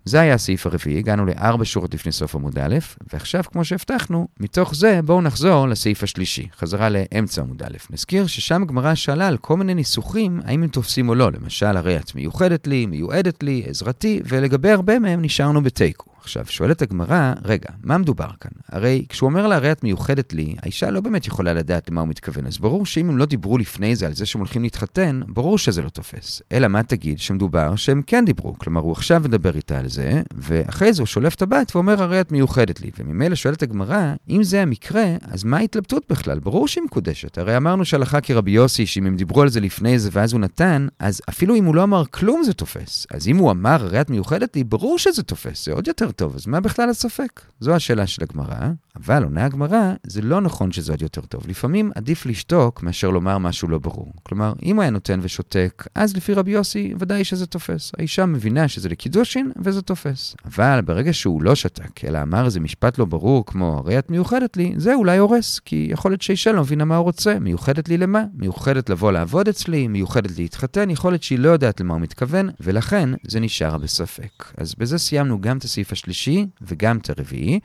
זה 0.04 0.20
היה 0.20 0.34
הסעיף 0.34 0.66
הרביעי, 0.66 0.98
הגענו 0.98 1.26
לארבע 1.26 1.64
שורות 1.64 1.94
לפני 1.94 2.12
סוף 2.12 2.34
עמוד 2.34 2.58
א', 2.58 2.76
ועכשיו, 3.12 3.42
כמו 3.52 3.64
שהבטחנו, 3.64 4.28
מתוך 4.40 4.74
זה 4.74 5.00
בואו 5.04 5.20
נחזור 5.20 5.68
לסעיף 5.68 6.02
השלישי, 6.02 6.48
חזרה 6.58 6.88
לאמצע 6.88 7.42
עמוד 7.42 7.62
א'. 7.62 7.76
נזכיר 7.90 8.26
ששם 8.26 8.62
הגמרא 8.62 8.94
שאלה 8.94 9.28
על 9.28 9.36
כל 9.36 9.56
מיני 9.56 9.74
ניסוחים, 9.74 10.40
האם 10.44 10.62
הם 10.62 10.68
תופסים 10.68 11.08
או 11.08 11.14
לא, 11.14 11.32
למשל, 11.32 11.76
הרי 11.76 11.96
את 11.96 12.14
מיוחדת 12.14 12.66
לי, 12.66 12.86
מיועדת 12.86 13.42
לי, 13.42 13.62
עזרתי, 13.66 14.20
ולגבי 14.24 14.70
הרבה 14.70 14.98
מהם 14.98 15.22
נשארנו 15.22 15.62
בתיקו. 15.62 16.10
עכשיו, 16.20 16.44
שואלת 16.46 16.82
הגמרא, 16.82 17.32
רגע, 17.44 17.68
מה 17.82 17.98
מדובר 17.98 18.28
כאן? 18.40 18.50
הרי 18.68 19.04
כשהוא 19.08 19.28
אומר 19.28 19.46
לה, 19.46 19.56
הרי 19.56 19.72
את 19.72 19.84
מיוחדת 19.84 20.32
לי, 20.32 20.54
האישה 20.62 20.90
לא 20.90 21.00
באמת 21.00 21.26
יכולה 21.26 21.54
לדעת 21.54 21.90
למה 21.90 22.00
הוא 22.00 22.08
מתכוון. 22.08 22.46
אז 22.46 22.58
ברור 22.58 22.86
שאם 22.86 23.08
הם 23.08 23.18
לא 23.18 23.24
דיברו 23.24 23.58
לפני 23.58 23.96
זה 23.96 24.06
על 24.06 24.14
זה 24.14 24.26
שהם 24.26 24.38
הולכים 24.38 24.62
להתחתן, 24.62 25.20
ברור 25.28 25.58
שזה 25.58 25.82
לא 25.82 25.88
תופס. 25.88 26.42
אלא 26.52 26.68
מה 26.68 26.82
תגיד? 26.82 27.18
שמדובר 27.18 27.76
שהם 27.76 28.02
כן 28.06 28.24
דיברו. 28.24 28.58
כלומר, 28.58 28.80
הוא 28.80 28.92
עכשיו 28.92 29.22
מדבר 29.24 29.56
איתה 29.56 29.78
על 29.78 29.88
זה, 29.88 30.22
ואחרי 30.34 30.92
זה 30.92 31.02
הוא 31.02 31.06
שולף 31.06 31.34
את 31.34 31.42
הבת 31.42 31.76
ואומר, 31.76 32.02
הרי 32.02 32.20
את 32.20 32.32
מיוחדת 32.32 32.80
לי. 32.80 32.90
וממילא 32.98 33.34
שואלת 33.34 33.62
הגמרא, 33.62 34.14
אם 34.30 34.42
זה 34.42 34.62
המקרה, 34.62 35.04
אז 35.22 35.44
מה 35.44 35.56
ההתלבטות 35.56 36.02
בכלל? 36.10 36.38
ברור 36.38 36.68
שהיא 36.68 36.84
מקודשת. 36.84 37.38
הרי 37.38 37.56
אמרנו 37.56 37.84
שהלכה 37.84 38.20
כרבי 38.20 38.50
יוסי, 38.50 38.86
שאם 38.86 39.06
הם 39.06 39.16
דיברו 39.16 39.42
על 39.42 39.48
זה 39.48 39.60
לפני 39.60 39.98
זה 39.98 40.10
ואז 40.12 40.32
הוא 40.32 40.40
נתן, 40.40 40.86
אז 40.98 41.20
אפילו 41.28 41.54
אם 41.54 41.64
הוא 41.64 41.74
לא 41.74 41.82
אמר 41.82 42.04
כלום 42.10 42.42
זה 42.42 42.52
תופס. 42.52 43.06
אז 43.10 43.28
אם 43.28 43.36
הוא 43.36 43.50
אמר, 43.50 43.84
הרי 43.84 44.00
את 44.00 44.10
מיוחדת 44.10 44.56
לי, 44.56 44.64
ברור 44.64 44.98
שזה 44.98 45.22
תופס, 45.22 45.64
זה 45.64 45.72
עוד 45.72 45.88
יותר 45.88 46.10
טוב, 46.18 46.34
אז 46.34 46.46
מה 46.46 46.60
בכלל 46.60 46.90
הספק? 46.90 47.40
זו 47.60 47.74
השאלה 47.74 48.06
של 48.06 48.22
הגמרא, 48.22 48.68
אבל 48.96 49.24
עונה 49.24 49.44
הגמרא, 49.44 49.92
זה 50.06 50.22
לא 50.22 50.40
נכון 50.40 50.72
שזה 50.72 50.92
עוד 50.92 51.02
יותר 51.02 51.20
טוב. 51.20 51.42
לפעמים 51.48 51.90
עדיף 51.94 52.26
לשתוק 52.26 52.82
מאשר 52.82 53.10
לומר 53.10 53.38
משהו 53.38 53.68
לא 53.68 53.78
ברור. 53.78 54.12
כלומר, 54.22 54.52
אם 54.62 54.76
הוא 54.76 54.82
היה 54.82 54.90
נותן 54.90 55.18
ושותק, 55.22 55.86
אז 55.94 56.16
לפי 56.16 56.34
רבי 56.34 56.50
יוסי, 56.50 56.94
ודאי 56.98 57.24
שזה 57.24 57.46
תופס. 57.46 57.92
האישה 57.98 58.26
מבינה 58.26 58.68
שזה 58.68 58.88
לקידושין, 58.88 59.52
וזה 59.62 59.82
תופס. 59.82 60.36
אבל 60.44 60.80
ברגע 60.80 61.12
שהוא 61.12 61.42
לא 61.42 61.54
שתק, 61.54 62.04
אלא 62.04 62.22
אמר 62.22 62.44
איזה 62.44 62.60
משפט 62.60 62.98
לא 62.98 63.04
ברור, 63.04 63.46
כמו, 63.46 63.78
הרי 63.78 63.98
את 63.98 64.10
מיוחדת 64.10 64.56
לי, 64.56 64.74
זה 64.76 64.94
אולי 64.94 65.18
הורס, 65.18 65.58
כי 65.58 65.88
יכול 65.90 66.10
להיות 66.10 66.22
שאישה 66.22 66.52
לא 66.52 66.60
מבינה 66.60 66.84
מה 66.84 66.96
הוא 66.96 67.04
רוצה. 67.04 67.38
מיוחדת 67.38 67.88
לי 67.88 67.96
למה? 67.98 68.24
מיוחדת 68.34 68.90
לבוא 68.90 69.12
לעבוד 69.12 69.48
אצלי, 69.48 69.88
מיוחדת 69.88 70.38
להתחתן, 70.38 70.90
יכול 70.90 71.12
להיות 71.12 71.22
שהיא 71.22 71.38
לא 71.38 71.48
יודעת 71.48 71.80
למה 71.80 71.94
הוא 71.94 72.00
מתכוון, 72.00 72.48
ולכן 72.60 73.10
זה 73.28 73.40
נשאר 73.40 73.78
בספק. 73.78 74.44
אז 74.56 74.74
בזה 74.78 74.98
סיימנו 74.98 75.40
גם 75.40 75.58
את 75.58 75.64
הסעיף 75.64 75.92
השלישי 75.98 76.46
וגם 76.62 76.98
את 76.98 77.10
הרביעי. 77.10 77.60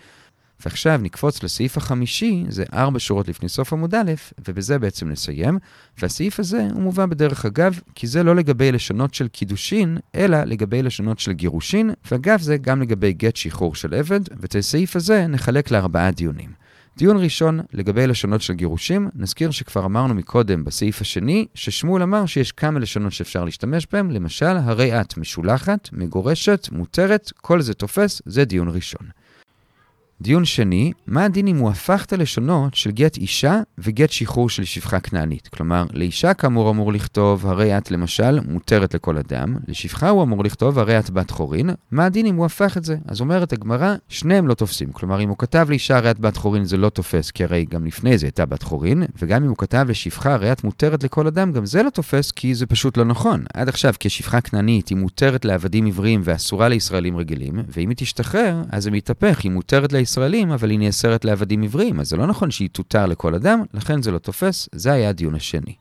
ועכשיו 0.65 0.99
נקפוץ 1.03 1.43
לסעיף 1.43 1.77
החמישי, 1.77 2.43
זה 2.49 2.63
ארבע 2.73 2.99
שורות 2.99 3.27
לפני 3.27 3.49
סוף 3.49 3.73
עמוד 3.73 3.95
א', 3.95 4.11
ובזה 4.47 4.79
בעצם 4.79 5.09
נסיים. 5.09 5.59
והסעיף 5.97 6.39
הזה 6.39 6.67
הוא 6.73 6.81
מובא 6.81 7.05
בדרך 7.05 7.45
אגב, 7.45 7.79
כי 7.95 8.07
זה 8.07 8.23
לא 8.23 8.35
לגבי 8.35 8.71
לשונות 8.71 9.13
של 9.13 9.27
קידושין, 9.27 9.97
אלא 10.15 10.43
לגבי 10.43 10.83
לשונות 10.83 11.19
של 11.19 11.31
גירושין, 11.31 11.91
ואגב 12.11 12.41
זה 12.41 12.57
גם 12.57 12.81
לגבי 12.81 13.13
גט 13.13 13.35
שחרור 13.35 13.75
של 13.75 13.93
עבד, 13.93 14.19
ואת 14.39 14.55
הסעיף 14.55 14.95
הזה 14.95 15.27
נחלק 15.27 15.71
לארבעה 15.71 16.11
דיונים. 16.11 16.62
דיון 16.97 17.17
ראשון 17.17 17.59
לגבי 17.73 18.07
לשונות 18.07 18.41
של 18.41 18.53
גירושים, 18.53 19.09
נזכיר 19.15 19.51
שכבר 19.51 19.85
אמרנו 19.85 20.13
מקודם 20.13 20.63
בסעיף 20.63 21.01
השני, 21.01 21.45
ששמואל 21.53 22.03
אמר 22.03 22.25
שיש 22.25 22.51
כמה 22.51 22.79
לשונות 22.79 23.11
שאפשר 23.11 23.43
להשתמש 23.45 23.87
בהן, 23.91 24.11
למשל, 24.11 24.45
הרי 24.45 25.01
את 25.01 25.17
משולחת, 25.17 25.89
מגורשת, 25.93 26.67
מותרת, 26.71 27.31
כל 27.41 27.61
זה 27.61 27.73
תופס, 27.73 28.21
זה 28.25 28.45
דיון 28.45 28.69
ראשון. 28.69 29.07
דיון 30.23 30.45
שני, 30.45 30.91
מה 31.07 31.25
הדין 31.25 31.47
אם 31.47 31.57
הוא 31.57 31.69
הפך 31.69 32.05
את 32.05 32.13
הלשונות 32.13 32.73
של 32.75 32.91
גט 32.91 33.17
אישה 33.17 33.59
וגט 33.77 34.09
שחרור 34.09 34.49
של 34.49 34.63
שפחה 34.63 34.99
כנענית? 34.99 35.47
כלומר, 35.47 35.85
לאישה 35.93 36.33
כאמור 36.33 36.69
אמור 36.69 36.93
לכתוב, 36.93 37.47
הרי 37.47 37.77
את 37.77 37.91
למשל 37.91 38.39
מותרת 38.47 38.93
לכל 38.93 39.17
אדם, 39.17 39.55
לשפחה 39.67 40.09
הוא 40.09 40.23
אמור 40.23 40.43
לכתוב, 40.43 40.79
הרי 40.79 40.99
את 40.99 41.09
בת 41.09 41.31
חורין, 41.31 41.69
מה 41.91 42.05
הדין 42.05 42.25
אם 42.25 42.35
הוא 42.35 42.45
הפך 42.45 42.77
את 42.77 42.83
זה? 42.83 42.97
אז 43.07 43.21
אומרת 43.21 43.53
הגמרא, 43.53 43.95
שניהם 44.09 44.47
לא 44.47 44.53
תופסים. 44.53 44.91
כלומר, 44.91 45.21
אם 45.21 45.29
הוא 45.29 45.37
כתב 45.37 45.65
לאישה 45.69 45.97
הרי 45.97 46.11
את 46.11 46.19
בת 46.19 46.37
חורין 46.37 46.63
זה 46.63 46.77
לא 46.77 46.89
תופס, 46.89 47.31
כי 47.31 47.43
הרי 47.43 47.65
גם 47.65 47.85
לפני 47.85 48.17
זה 48.17 48.25
הייתה 48.25 48.45
בת 48.45 48.63
חורין, 48.63 49.03
וגם 49.21 49.43
אם 49.43 49.49
הוא 49.49 49.57
כתב 49.57 49.85
לשפחה 49.89 50.33
הרי 50.33 50.51
את 50.51 50.63
מותרת 50.63 51.03
לכל 51.03 51.27
אדם, 51.27 51.51
גם 51.51 51.65
זה 51.65 51.83
לא 51.83 51.89
תופס, 51.89 52.31
כי 52.31 52.55
זה 52.55 52.65
פשוט 52.65 52.97
לא 52.97 53.05
נכון. 53.05 53.43
עד 53.53 53.69
עכשיו, 53.69 53.93
כשפחה 53.99 54.41
כנענית 54.41 54.87
היא 54.87 54.97
מותרת 54.97 55.45
לעבדים 55.45 55.85
עבריים 55.85 56.21
ואסורה 56.23 56.67
לישראלים 56.69 57.17
רגילים, 57.17 57.59
ואם 57.69 57.89
היא 57.89 57.97
תשתחרר, 57.97 58.61
אז 58.69 58.83
זה 58.83 58.91
מתהפך, 58.91 59.39
היא 59.43 59.51
מותרת 59.51 59.93
לישראלים, 60.13 60.51
אבל 60.51 60.69
היא 60.69 60.79
נאסרת 60.79 61.25
לעבדים 61.25 61.63
עבריים, 61.63 61.99
אז 61.99 62.09
זה 62.09 62.17
לא 62.17 62.27
נכון 62.27 62.51
שהיא 62.51 62.69
תותר 62.71 63.05
לכל 63.05 63.35
אדם, 63.35 63.63
לכן 63.73 64.01
זה 64.01 64.11
לא 64.11 64.17
תופס, 64.17 64.69
זה 64.71 64.91
היה 64.91 65.09
הדיון 65.09 65.35
השני. 65.35 65.75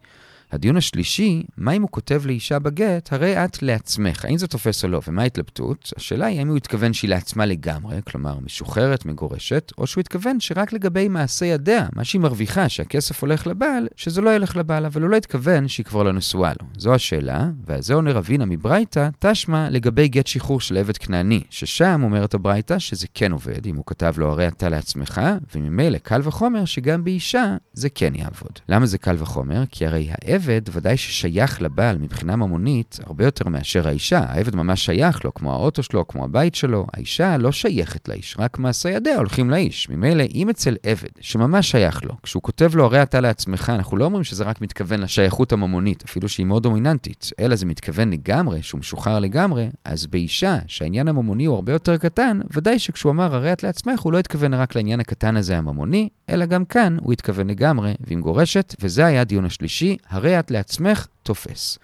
הדיון 0.53 0.77
השלישי, 0.77 1.43
מה 1.57 1.73
אם 1.73 1.83
הוא 1.83 1.91
כותב 1.91 2.23
לאישה 2.27 2.59
בגט, 2.59 3.13
הרי 3.13 3.45
את 3.45 3.63
לעצמך, 3.63 4.25
האם 4.25 4.39
זה 4.39 4.47
תופס 4.47 4.85
או 4.85 4.89
לא, 4.89 5.01
ומה 5.09 5.23
ההתלבטות? 5.23 5.93
השאלה 5.97 6.27
היא 6.27 6.39
האם 6.39 6.49
הוא 6.49 6.57
התכוון 6.57 6.93
שהיא 6.93 7.11
לעצמה 7.11 7.47
לגמרי, 7.47 7.97
כלומר 8.05 8.39
משוחררת, 8.39 9.07
מגורשת, 9.07 9.73
או 9.79 9.87
שהוא 9.87 10.01
התכוון 10.01 10.41
שרק 10.41 10.73
לגבי 10.73 11.09
מעשה 11.09 11.47
ידיה, 11.47 11.87
מה 11.97 12.05
שהיא 12.05 12.21
מרוויחה, 12.21 12.69
שהכסף 12.69 13.23
הולך 13.23 13.47
לבעל, 13.47 13.89
שזה 13.97 14.21
לא 14.21 14.37
ילך 14.37 14.57
לבעל, 14.57 14.87
אבל 14.87 15.03
הוא 15.03 15.11
לא 15.11 15.17
התכוון 15.17 15.69
שהיא 15.69 15.87
כבר 15.87 16.03
לא 16.03 16.13
נשואה 16.13 16.53
לו. 16.61 16.67
זו 16.77 16.95
השאלה, 16.95 17.49
ועל 17.65 17.83
זה 17.83 17.95
עונה 17.95 18.13
רבינה 18.13 18.45
מברייתא, 18.45 19.09
תשמע 19.19 19.71
לגבי 19.71 20.09
גט 20.09 20.27
שחרור 20.27 20.61
של 20.61 20.77
עבד 20.77 20.97
כנעני, 20.97 21.43
ששם 21.51 22.01
אומרת 22.05 22.35
הברייתא 22.35 22.79
שזה 22.79 23.07
כן 23.15 23.33
עובד, 23.33 23.67
אם 23.67 23.77
הוא 23.77 23.85
כתב 23.87 24.15
לו 24.17 24.31
הרי 24.31 24.49
אתה 24.49 24.69
לעצמך, 24.69 25.21
וממילא 25.55 25.99
קל 25.99 26.21
וחומר 26.25 26.65
שגם 26.65 27.05
באישה 27.05 27.57
זה 27.73 27.89
כן 27.89 28.15
יעבוד. 28.15 28.59
למה 28.69 28.87
זה 28.87 28.99
קל 28.99 29.17
וחומר? 29.19 29.65
כי 29.71 29.87
הרי 29.87 30.09
העבד 30.11 30.42
העבד 30.43 30.63
ודאי 30.73 30.97
ששייך 30.97 31.63
לבעל 31.63 31.99
מבחינה 31.99 32.37
ממונית 32.37 32.99
הרבה 33.07 33.25
יותר 33.25 33.49
מאשר 33.49 33.89
האישה. 33.89 34.25
העבד 34.29 34.57
ממש 34.57 34.85
שייך 34.85 35.25
לו, 35.25 35.35
כמו 35.35 35.53
האוטו 35.53 35.83
שלו, 35.83 36.09
כמו 36.09 36.25
הבית 36.25 36.55
שלו. 36.55 36.87
האישה 36.95 37.37
לא 37.37 37.53
שייכת 37.53 38.09
לאיש, 38.09 38.37
רק 38.39 38.59
מעשה 38.59 38.91
ידיה 38.91 39.17
הולכים 39.17 39.51
לאיש. 39.51 39.89
ממילא, 39.89 40.25
אם 40.35 40.49
אצל 40.51 40.77
עבד, 40.83 41.09
שממש 41.21 41.71
שייך 41.71 42.05
לו, 42.05 42.15
כשהוא 42.23 42.43
כותב 42.43 42.71
לו 42.75 42.85
הרי 42.85 43.03
אתה 43.03 43.21
לעצמך, 43.21 43.73
אנחנו 43.75 43.97
לא 43.97 44.05
אומרים 44.05 44.25
שזה 44.25 44.45
רק 44.45 44.61
מתכוון 44.61 45.01
לשייכות 45.01 45.53
הממונית, 45.53 46.05
אפילו 46.05 46.29
שהיא 46.29 46.47
מאוד 46.47 46.63
דומיננטית, 46.63 47.31
אלא 47.41 47.57
זה 47.57 47.67
מתכוון 47.67 48.11
לגמרי, 48.11 48.63
שהוא 48.63 48.79
משוחרר 48.79 49.19
לגמרי, 49.19 49.69
אז 49.85 50.07
באישה, 50.07 50.59
שהעניין 50.67 51.09
הממוני 51.09 51.45
הוא 51.45 51.55
הרבה 51.55 51.73
יותר 51.73 51.97
קטן, 51.97 52.41
ודאי 52.57 52.79
שכשהוא 52.79 53.13
אמר 53.13 53.35
הרי 53.35 53.53
את 53.53 53.63
לעצמך, 53.63 54.01
הוא 54.01 54.13
לא 54.13 54.19
התכוון 54.19 54.55
רק 54.55 54.77
לעניין 54.77 55.01
הקטן 55.01 55.37
הזה 55.37 55.59
הממוני, 55.59 56.09
אלא 56.29 56.47
גם 56.47 56.65
כאן 56.65 56.97
הוא 57.01 57.13
התכוון 57.13 57.51
לגמרי, 57.51 57.95
ועם 58.01 58.21
גורשת, 58.21 58.75
וזה 58.81 59.07
היה 59.07 59.21
הדיון 59.21 59.45
השלישי, 59.45 59.97
הרי 60.09 60.32
את 60.41 60.51
לעצמך 60.51 61.07
תופס. 61.23 61.79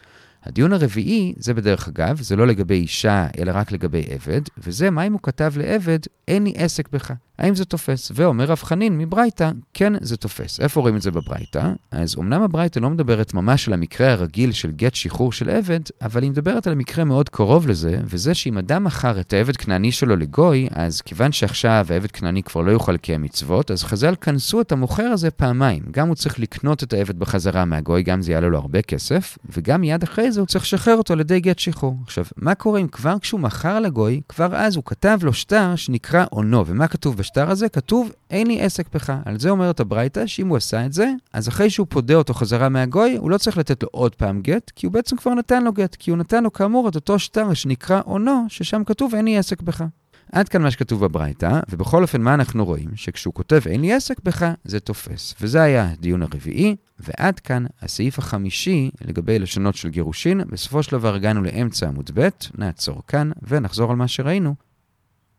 הדיון 0.45 0.73
הרביעי, 0.73 1.35
זה 1.37 1.55
בדרך 1.55 1.89
אגב, 1.89 2.21
זה 2.23 2.37
לא 2.37 2.47
לגבי 2.47 2.75
אישה, 2.75 3.27
אלא 3.39 3.53
רק 3.55 3.73
לגבי 3.73 4.05
עבד, 4.11 4.41
וזה 4.59 4.91
מה 4.91 5.07
אם 5.07 5.13
הוא 5.13 5.21
כתב 5.23 5.53
לעבד, 5.57 5.99
אין 6.29 6.45
לי 6.45 6.53
עסק 6.57 6.89
בך. 6.89 7.13
האם 7.39 7.55
זה 7.55 7.65
תופס? 7.65 8.13
ואומר 8.15 8.45
רב 8.45 8.59
חנין 8.59 8.99
מברייתא, 8.99 9.51
כן, 9.75 9.93
זה 10.01 10.17
תופס. 10.17 10.61
איפה 10.61 10.81
רואים 10.81 10.97
את 10.97 11.03
זה 11.03 11.11
בברייתא? 11.11 11.73
אז 11.91 12.17
אמנם 12.19 12.43
הברייתא 12.43 12.79
לא 12.79 12.91
מדברת 12.91 13.35
ממש 13.35 13.69
על 13.69 13.75
המקרה 13.75 14.13
הרגיל 14.13 14.53
של 14.53 14.71
גט 14.71 14.95
שחרור 14.95 15.33
של 15.33 15.51
עבד, 15.51 15.81
אבל 16.03 16.23
היא 16.23 16.31
מדברת 16.31 16.67
על 16.67 16.73
המקרה 16.73 17.05
מאוד 17.05 17.29
קרוב 17.29 17.69
לזה, 17.69 18.01
וזה 18.05 18.35
שאם 18.35 18.59
אדם 18.59 18.85
מכר 18.85 19.21
את 19.21 19.33
העבד 19.33 19.57
כנעני 19.57 19.93
שלו 19.93 20.17
לגוי, 20.17 20.69
אז 20.71 21.01
כיוון 21.01 21.33
שעכשיו 21.33 21.87
העבד 21.91 22.11
כנעני 22.11 22.43
כבר 22.43 22.61
לא 22.61 22.71
יוכל 22.71 22.93
לקיים 22.93 23.23
מצוות, 23.23 23.71
אז 23.71 23.85
חז"ל 23.85 24.15
כנסו 24.21 24.61
את 24.61 24.73
המוכר 24.73 25.03
הזה 25.03 25.31
פעמיים. 25.31 25.83
גם 25.91 26.09
הוא 26.09 26.15
צריך 26.15 26.41
לקנות 26.41 26.83
את 26.83 26.93
העבד 26.93 27.19
בחזרה 27.19 27.65
מהגוי, 27.65 28.03
גם 28.03 28.23
זה 28.23 28.33
יעלה 28.33 28.49
לו 28.49 28.59
הרבה 28.59 28.83
כסף, 28.83 29.39
וגם 29.57 29.81
מיד 29.81 30.03
אחרי 30.03 30.33
זה 30.33 30.41
הוא 30.41 30.47
צריך 30.47 30.65
לשחרר 30.65 30.97
אותו 30.97 31.13
על 31.13 31.21
ידי 31.21 31.41
גט 31.41 31.59
שחרור. 31.59 31.97
עכשיו, 32.05 32.25
מה 32.37 32.55
קורה 32.55 32.81
אם 32.81 32.89
כבר 32.89 33.19
כשהוא 33.21 33.41
מכר 33.41 33.81
לגוי, 33.81 34.21
כבר 34.29 34.57
אז 34.57 34.77
הוא 34.77 34.85
כתב 34.85 35.19
לו 35.23 35.33
שטר 35.33 35.77
שנקרא 35.77 36.25
עונו, 36.31 36.67
ומה 36.67 36.89
כתוב 36.89 37.19
בשטר 37.29 37.51
הזה? 37.51 37.69
כתוב, 37.69 38.11
אין 38.31 38.47
לי 38.47 38.61
עסק 38.61 38.95
בך. 38.95 39.13
על 39.25 39.39
זה 39.39 39.51
אומרת 39.51 39.81
הברייתא, 39.81 40.27
שאם 40.27 40.49
הוא 40.49 40.57
עשה 40.57 40.87
את 40.87 40.93
זה, 40.93 41.13
אז 41.33 41.49
אחרי 41.49 41.71
שהוא 41.71 41.87
פודה 41.91 42.15
אותו 42.15 42.35
חזרה 42.35 42.69
מהגוי, 42.69 43.17
הוא 43.17 43.31
לא 43.31 43.39
צריך 43.39 43.59
לתת 43.59 43.83
לו 43.83 43.89
עוד 43.93 44.15
פעם 44.15 44.41
גט, 44.41 44.71
כי 44.77 44.87
הוא 44.87 44.93
בעצם 44.93 45.17
כבר 45.17 45.35
נתן 45.35 45.65
לו 45.65 45.73
גט, 45.73 45.95
כי 45.95 46.11
הוא 46.11 46.19
נתן 46.19 46.45
לו 46.45 46.53
כאמור 46.53 46.89
את 46.89 46.95
אותו 46.95 47.19
שטר 47.19 47.55
שנקרא 47.55 48.01
עונו, 48.05 48.45
ששם 48.49 48.85
כתוב, 48.85 49.15
אין 49.15 49.25
לי 49.25 49.39
עסק 49.39 49.63
בך. 49.63 49.85
עד 50.33 50.49
כאן 50.49 50.63
מה 50.63 50.71
שכתוב 50.71 51.05
בברייתא, 51.05 51.61
ובכל 51.69 52.03
אופן 52.03 52.23
מה 52.23 52.35
אנחנו 52.35 52.65
רואים? 52.65 52.89
שכשהוא 52.95 53.35
כותב 53.35 53.61
אין 53.67 53.81
לי 53.81 53.93
עסק 53.93 54.21
בך, 54.25 54.53
זה 54.65 54.81
תופס. 54.81 55.35
וזה 55.41 55.63
היה 55.63 55.91
הדיון 55.91 56.23
הרביעי, 56.23 56.77
ועד 56.99 57.41
כאן 57.41 57.67
הסעיף 57.83 58.19
החמישי 58.19 58.91
לגבי 59.01 59.39
לשונות 59.39 59.75
של 59.75 59.89
גירושין. 59.89 60.41
בסופו 60.51 60.83
של 60.83 60.93
דבר 60.93 61.15
הגענו 61.15 61.43
לאמצע 61.43 61.89
עמוד 61.89 62.11
ב', 62.15 62.29
נעצור 62.59 63.03
כאן 63.09 63.31
ונחזור 63.49 63.91
על 63.91 63.97
מה 63.97 64.09
שראינו. 64.09 64.68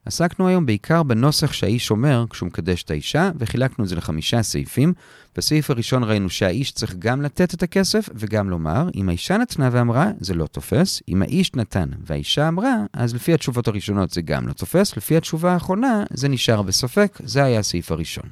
עסקנו 0.06 0.48
היום 0.48 0.65
בעיקר 0.65 1.03
בנוסח 1.03 1.53
שהאיש 1.53 1.91
אומר 1.91 2.25
כשהוא 2.29 2.48
מקדש 2.48 2.84
את 2.84 2.91
האישה, 2.91 3.32
וחילקנו 3.39 3.84
את 3.84 3.89
זה 3.89 3.96
לחמישה 3.96 4.44
סעיפים. 4.44 4.94
בסעיף 5.36 5.70
הראשון 5.72 6.03
ראינו 6.03 6.29
שהאיש 6.29 6.72
צריך 6.72 6.96
גם 7.00 7.22
לתת 7.22 7.53
את 7.53 7.63
הכסף 7.63 8.10
וגם 8.13 8.50
לומר, 8.50 8.89
אם 8.96 9.10
האישה 9.10 9.38
נתנה 9.38 9.70
ואמרה, 9.72 10.12
זה 10.20 10.34
לא 10.34 10.48
תופס. 10.48 11.01
אם 11.10 11.22
האיש 11.22 11.56
נתן 11.56 11.89
והאישה 12.06 12.48
אמרה, 12.48 12.75
אז 12.94 13.15
לפי 13.15 13.34
התשובות 13.34 13.68
הראשונות 13.68 14.12
זה 14.12 14.22
גם 14.22 14.48
לא 14.48 14.53
תופס. 14.53 14.98
לפי 14.98 15.18
התשובה 15.18 15.53
האחרונה, 15.53 16.03
זה 16.13 16.27
נשאר 16.27 16.62
בספק. 16.62 17.20
זה 17.24 17.44
היה 17.44 17.60
הסעיף 17.60 17.91
הראשון. 17.91 18.29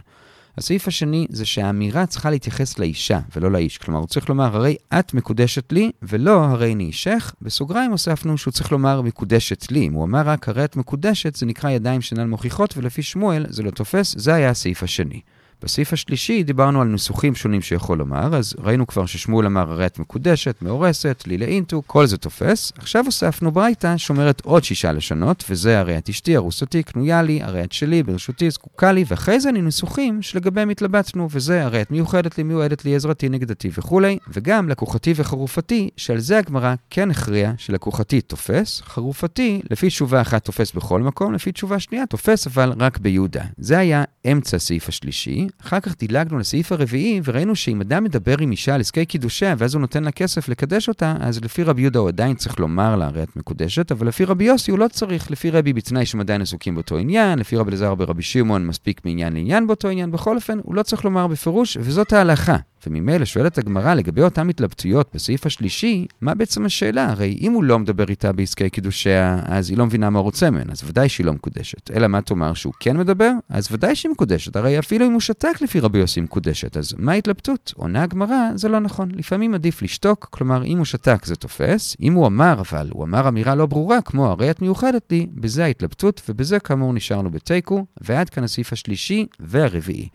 הסעיף 0.57 0.87
השני 0.87 1.27
זה 1.29 1.45
שהאמירה 1.45 2.05
צריכה 2.05 2.29
להתייחס 2.29 2.79
לאישה 2.79 3.19
ולא 3.35 3.51
לאיש. 3.51 3.77
כלומר, 3.77 3.99
הוא 3.99 4.07
צריך 4.07 4.29
לומר, 4.29 4.55
הרי 4.55 4.75
את 4.99 5.13
מקודשת 5.13 5.71
לי, 5.71 5.91
ולא 6.03 6.45
הרי 6.45 6.73
אני 6.73 6.83
אישך. 6.83 7.35
בסוגריים 7.41 7.91
הוספנו 7.91 8.37
שהוא 8.37 8.51
צריך 8.51 8.71
לומר 8.71 9.01
מקודשת 9.01 9.71
לי. 9.71 9.87
אם 9.87 9.93
הוא 9.93 10.03
אמר 10.03 10.21
רק 10.25 10.49
הרי 10.49 10.63
את 10.63 10.75
מקודשת, 10.75 11.35
זה 11.35 11.45
נקרא 11.45 11.69
ידיים 11.69 12.01
שאינן 12.01 12.29
מוכיחות, 12.29 12.77
ולפי 12.77 13.01
שמואל 13.01 13.45
זה 13.49 13.63
לא 13.63 13.71
תופס, 13.71 14.15
זה 14.17 14.33
היה 14.33 14.49
הסעיף 14.49 14.83
השני. 14.83 15.21
בסעיף 15.63 15.93
השלישי 15.93 16.43
דיברנו 16.43 16.81
על 16.81 16.87
ניסוחים 16.87 17.35
שונים 17.35 17.61
שיכול 17.61 17.97
לומר, 17.97 18.35
אז 18.35 18.55
ראינו 18.59 18.87
כבר 18.87 19.05
ששמואל 19.05 19.45
אמר 19.45 19.71
הרי 19.71 19.85
את 19.85 19.99
מקודשת, 19.99 20.55
מאורסת, 20.61 21.23
לי 21.27 21.37
לאינטו, 21.37 21.81
כל 21.87 22.05
זה 22.05 22.17
תופס. 22.17 22.73
עכשיו 22.77 23.05
הוספנו 23.05 23.51
ברייתא 23.51 23.97
שאומרת 23.97 24.41
עוד 24.45 24.63
שישה 24.63 24.91
לשונות, 24.91 25.43
וזה 25.49 25.79
הרי 25.79 25.97
את 25.97 26.09
אשתי, 26.09 26.35
ארוסתי, 26.35 26.83
קנויה 26.83 27.21
לי, 27.21 27.43
הרי 27.43 27.63
את 27.63 27.71
שלי, 27.71 28.03
ברשותי, 28.03 28.49
זקוקה 28.49 28.91
לי, 28.91 29.03
ואחרי 29.07 29.39
זה 29.39 29.51
ניסוחים 29.51 30.21
שלגביהם 30.21 30.69
התלבטנו, 30.69 31.27
וזה 31.31 31.65
הרי 31.65 31.81
את 31.81 31.91
מיוחדת 31.91 32.37
לי, 32.37 32.43
מיועדת 32.43 32.85
לי, 32.85 32.95
עזרתי, 32.95 33.29
נגדתי 33.29 33.69
וכולי, 33.77 34.17
וגם 34.27 34.69
לקוחתי 34.69 35.13
וחרופתי, 35.15 35.89
שעל 35.97 36.19
זה 36.19 36.37
הגמרא 36.37 36.75
כן 36.89 37.11
הכריעה 37.11 37.53
שלקוחתי 37.57 38.21
תופס, 38.21 38.81
חרופתי, 38.81 39.61
לפי 39.71 39.87
תשובה 39.87 40.21
אחת 40.21 40.45
תופס 40.45 40.71
בכל 40.71 41.01
מקום, 41.01 41.33
לפי 41.33 41.51
תשובה 41.51 41.79
שנייה 41.79 42.05
תופס 42.05 42.47
אבל 42.47 42.73
רק 42.79 42.97
ביהודה. 42.97 43.43
זה 43.57 43.77
היה 43.77 44.03
אמצע 44.31 44.57
הסעיף 44.57 44.89
השלישי, 44.89 45.46
אחר 45.61 45.79
כך 45.79 45.95
דילגנו 45.99 46.37
לסעיף 46.39 46.71
הרביעי, 46.71 47.21
וראינו 47.23 47.55
שאם 47.55 47.81
אדם 47.81 48.03
מדבר 48.03 48.35
עם 48.39 48.51
אישה 48.51 48.75
על 48.75 48.81
עסקי 48.81 49.05
קידושיה, 49.05 49.55
ואז 49.57 49.73
הוא 49.73 49.81
נותן 49.81 50.03
לה 50.03 50.11
כסף 50.11 50.49
לקדש 50.49 50.87
אותה, 50.87 51.15
אז 51.19 51.43
לפי 51.43 51.63
רבי 51.63 51.81
יהודה 51.81 51.99
הוא 51.99 52.07
עדיין 52.07 52.35
צריך 52.35 52.59
לומר 52.59 52.95
לה, 52.95 53.05
הרי 53.05 53.23
את 53.23 53.35
מקודשת, 53.35 53.91
אבל 53.91 54.07
לפי 54.07 54.25
רבי 54.25 54.43
יוסי 54.43 54.71
הוא 54.71 54.79
לא 54.79 54.87
צריך, 54.87 55.31
לפי 55.31 55.49
רבי 55.49 55.73
בתנאי 55.73 56.05
שהם 56.05 56.19
עדיין 56.19 56.41
עסוקים 56.41 56.75
באותו 56.75 56.97
עניין, 56.97 57.39
לפי 57.39 57.55
רבי 57.57 57.69
אלעזר 57.69 57.95
ברבי 57.95 58.23
שמעון 58.23 58.67
מספיק 58.67 59.05
מעניין 59.05 59.33
לעניין 59.33 59.67
באותו 59.67 59.87
עניין, 59.87 60.11
בכל 60.11 60.35
אופן, 60.35 60.59
הוא 60.63 60.75
לא 60.75 60.83
צריך 60.83 61.05
לומר 61.05 61.27
בפירוש, 61.27 61.77
וזאת 61.81 62.13
ההלכה. 62.13 62.57
וממילא 62.87 63.25
שואלת 63.25 63.57
הגמרא 63.57 63.93
לגבי 63.93 64.21
אותן 64.21 64.49
התלבטויות 64.49 65.09
בסעיף 65.13 65.45
השלישי, 65.45 66.05
מה 66.21 66.35
בעצם 66.35 66.65
השאלה? 66.65 67.09
הרי 67.09 67.37
אם 67.41 67.51
הוא 67.51 67.63
לא 67.63 67.79
מדבר 67.79 68.09
איתה 68.09 68.31
בעסקי 68.31 68.69
קידושיה, 68.69 69.39
אז 69.45 69.69
היא 69.69 69.77
לא 69.77 69.85
מבינה 69.85 70.09
מה 70.09 70.19
רוצה 70.19 70.49
ממנה, 70.49 70.71
אז 70.71 70.81
ודאי 70.85 71.09
שהיא 71.09 71.25
לא 71.25 71.33
מקודשת. 71.33 71.91
אלא 71.91 72.07
מה 72.07 72.21
תאמר 72.21 72.53
שהוא 72.53 72.73
כן 72.79 72.97
מדבר? 72.97 73.31
אז 73.49 73.67
ודאי 73.71 73.95
שהיא 73.95 74.11
מקודשת, 74.11 74.55
הרי 74.55 74.79
אפילו 74.79 75.05
אם 75.05 75.11
הוא 75.11 75.21
שתק 75.21 75.61
לפי 75.61 75.79
רבי 75.79 75.99
יוסי 75.99 76.21
מקודשת, 76.21 76.77
אז 76.77 76.93
מה 76.97 77.11
ההתלבטות? 77.11 77.73
עונה 77.75 78.03
הגמרא, 78.03 78.49
זה 78.55 78.69
לא 78.69 78.79
נכון. 78.79 79.09
לפעמים 79.13 79.53
עדיף 79.53 79.81
לשתוק, 79.81 80.27
כלומר 80.31 80.65
אם 80.65 80.77
הוא 80.77 80.85
שתק 80.85 81.25
זה 81.25 81.35
תופס, 81.35 81.97
אם 82.01 82.13
הוא 82.13 82.27
אמר 82.27 82.55
אבל, 82.59 82.89
הוא 82.91 83.03
אמר 83.03 83.27
אמירה 83.27 83.55
לא 83.55 83.65
ברורה, 83.65 84.01
כמו 84.01 84.27
הרי 84.27 84.51
את 84.51 84.61
מיוחדת 84.61 85.11
לי, 85.11 85.27
בזה 85.35 85.63
ההתלבטות, 85.63 86.21
ובזה 86.29 86.59
כאמור 86.59 86.93
נשארנו 86.93 87.31
בתיקו, 87.31 87.85
ועד 88.01 88.29
כאן 88.29 88.43
הסעיף 88.43 88.73
השלישי 88.73 89.25
והרביעי. 89.39 90.07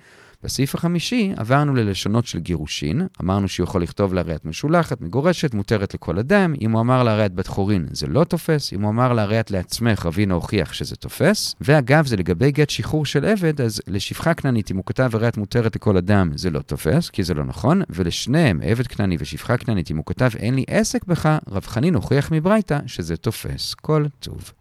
בסעיף 0.44 0.74
החמישי 0.74 1.32
עברנו 1.36 1.74
ללשונות 1.74 2.26
של 2.26 2.38
גירושין, 2.38 3.06
אמרנו 3.22 3.48
שהוא 3.48 3.64
יכול 3.64 3.82
לכתוב 3.82 4.14
להרי 4.14 4.34
את 4.34 4.44
משולחת, 4.44 5.00
מגורשת, 5.00 5.54
מותרת 5.54 5.94
לכל 5.94 6.18
אדם, 6.18 6.54
אם 6.60 6.72
הוא 6.72 6.80
אמר 6.80 7.02
להרי 7.02 7.26
את 7.26 7.34
בת 7.34 7.46
חורין 7.46 7.86
זה 7.90 8.06
לא 8.06 8.24
תופס, 8.24 8.72
אם 8.72 8.82
הוא 8.82 8.90
אמר 8.90 9.12
להרי 9.12 9.40
את 9.40 9.50
לעצמך 9.50 10.06
רבינה 10.06 10.34
הוכיח 10.34 10.72
שזה 10.72 10.96
תופס, 10.96 11.54
ואגב 11.60 12.06
זה 12.06 12.16
לגבי 12.16 12.50
גט 12.50 12.70
שחרור 12.70 13.06
של 13.06 13.24
עבד, 13.24 13.60
אז 13.60 13.80
לשפחה 13.88 14.34
כנענית 14.34 14.70
אם 14.70 14.76
הוא 14.76 14.84
כתב 14.86 15.10
הרי 15.14 15.28
את 15.28 15.36
מותרת 15.36 15.76
לכל 15.76 15.96
אדם 15.96 16.30
זה 16.34 16.50
לא 16.50 16.60
תופס, 16.60 17.10
כי 17.10 17.22
זה 17.22 17.34
לא 17.34 17.44
נכון, 17.44 17.82
ולשניהם, 17.90 18.60
עבד 18.64 18.86
כנעני 18.86 19.16
ושפחה 19.18 19.56
כנענית 19.56 19.90
אם 19.90 19.96
הוא 19.96 20.04
כתב 20.06 20.30
אין 20.36 20.54
לי 20.54 20.64
עסק 20.68 21.04
בך, 21.04 21.38
רב 21.48 21.66
חנין 21.66 21.94
הוכיח 21.94 22.32
מברייתא 22.32 22.78
שזה 22.86 23.16
תופס. 23.16 23.74
כל 23.74 24.04
טוב. 24.20 24.50